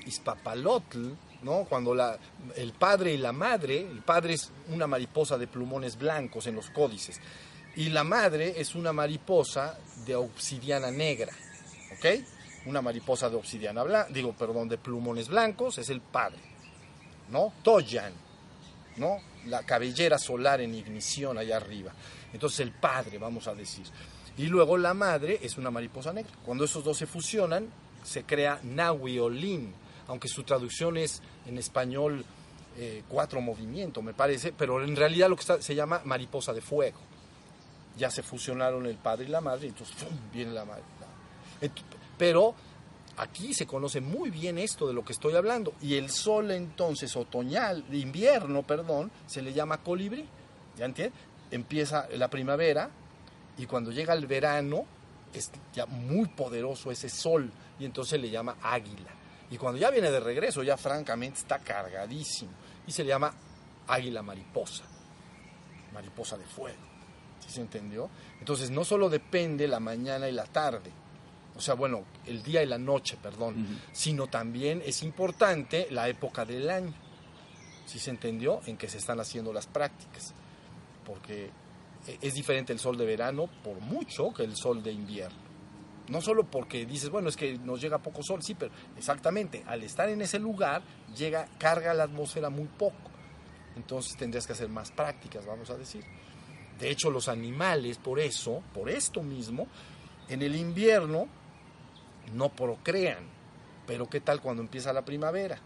[0.06, 1.64] Ispapalotl, ¿no?
[1.70, 2.20] Cuando la,
[2.58, 6.72] el padre y la madre, el padre es una mariposa de plumones blancos en los
[6.72, 7.22] códices,
[7.78, 11.32] y la madre es una mariposa de obsidiana negra,
[11.98, 12.26] ¿ok?
[12.66, 16.55] Una mariposa de obsidiana blanca, digo, perdón, de plumones blancos, es el padre,
[17.30, 17.54] ¿no?
[17.64, 18.14] Toyan,
[18.98, 19.18] ¿no?
[19.46, 21.92] La cabellera solar en ignición allá arriba.
[22.34, 23.86] Entonces el padre, vamos a decir.
[24.38, 26.32] Y luego la madre es una mariposa negra.
[26.46, 27.70] Cuando esos dos se fusionan,
[28.04, 29.74] se crea Nahuiolín,
[30.08, 32.26] aunque su traducción es en español
[32.78, 37.00] eh, cuatro movimientos, me parece, pero en realidad lo que se llama mariposa de fuego.
[37.98, 40.10] Ya se fusionaron el padre y la madre, entonces ¡fum!
[40.34, 40.84] viene la madre.
[42.18, 42.54] Pero
[43.18, 45.74] aquí se conoce muy bien esto de lo que estoy hablando.
[45.82, 50.26] Y el sol entonces otoñal, invierno, perdón, se le llama colibrí.
[50.78, 51.20] ¿Ya entiendes?
[51.52, 52.90] Empieza la primavera
[53.58, 54.86] y cuando llega el verano
[55.34, 59.12] es ya muy poderoso ese sol y entonces le llama águila.
[59.50, 62.52] Y cuando ya viene de regreso, ya francamente está cargadísimo
[62.88, 63.34] y se le llama
[63.88, 64.84] águila mariposa,
[65.94, 66.80] mariposa de fuego.
[67.40, 68.10] ¿Sí se entendió?
[68.40, 70.92] Entonces no solo depende la mañana y la tarde,
[71.56, 76.44] o sea, bueno, el día y la noche, perdón, sino también es importante la época
[76.46, 76.94] del año.
[77.86, 78.62] ¿Sí se entendió?
[78.66, 80.34] En que se están haciendo las prácticas.
[81.06, 81.52] Porque
[82.08, 85.38] e- es diferente el sol de verano por mucho que el sol de invierno.
[86.10, 89.82] No solo porque dices, bueno, es que nos llega poco sol, sí, pero exactamente, al
[89.84, 90.82] estar en ese lugar,
[91.16, 93.12] llega, carga la atmósfera muy poco.
[93.76, 96.04] Entonces tendrías que hacer más prácticas, vamos a decir.
[96.80, 99.68] De hecho, los animales, por eso, por esto mismo,
[100.30, 101.28] en el invierno
[102.34, 103.26] no procrean.
[103.88, 105.60] Pero ¿qué tal cuando empieza la primavera?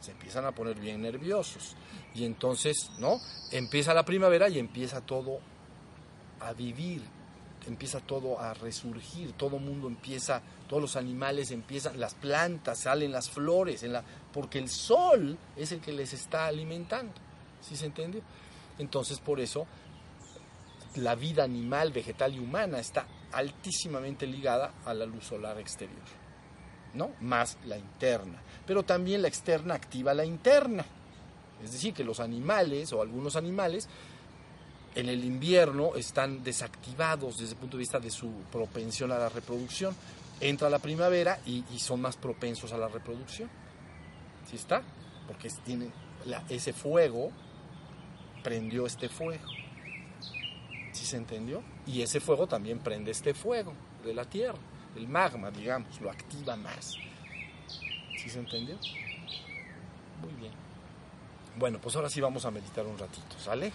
[0.00, 1.76] Se empiezan a poner bien nerviosos.
[2.14, 3.20] Y entonces, ¿no?
[3.50, 5.40] Empieza la primavera y empieza todo
[6.40, 7.02] a vivir,
[7.66, 13.28] empieza todo a resurgir, todo mundo empieza, todos los animales empiezan, las plantas salen las
[13.28, 13.84] flores,
[14.32, 17.12] porque el sol es el que les está alimentando.
[17.60, 18.22] ¿Sí se entiende?
[18.78, 19.66] Entonces, por eso,
[20.94, 25.98] la vida animal, vegetal y humana está altísimamente ligada a la luz solar exterior,
[26.94, 27.10] ¿no?
[27.20, 28.40] Más la interna.
[28.66, 30.84] Pero también la externa activa la interna.
[31.62, 33.88] Es decir, que los animales o algunos animales
[34.94, 39.28] en el invierno están desactivados desde el punto de vista de su propensión a la
[39.28, 39.94] reproducción.
[40.40, 43.50] Entra la primavera y, son más propensos a la reproducción.
[44.48, 44.82] ¿Sí está?
[45.26, 45.92] Porque tienen
[46.26, 47.30] la- ese fuego
[48.42, 49.42] prendió este fuego.
[51.08, 51.62] ¿Sí se entendió?
[51.86, 53.72] Y ese fuego también prende este fuego
[54.04, 54.58] de la tierra.
[54.94, 56.96] El magma, digamos, lo activa más.
[58.18, 58.76] ¿Sí se entendió?
[60.20, 60.52] Muy bien.
[61.58, 63.72] Bueno, pues ahora sí vamos a meditar un ratito, ¿sale?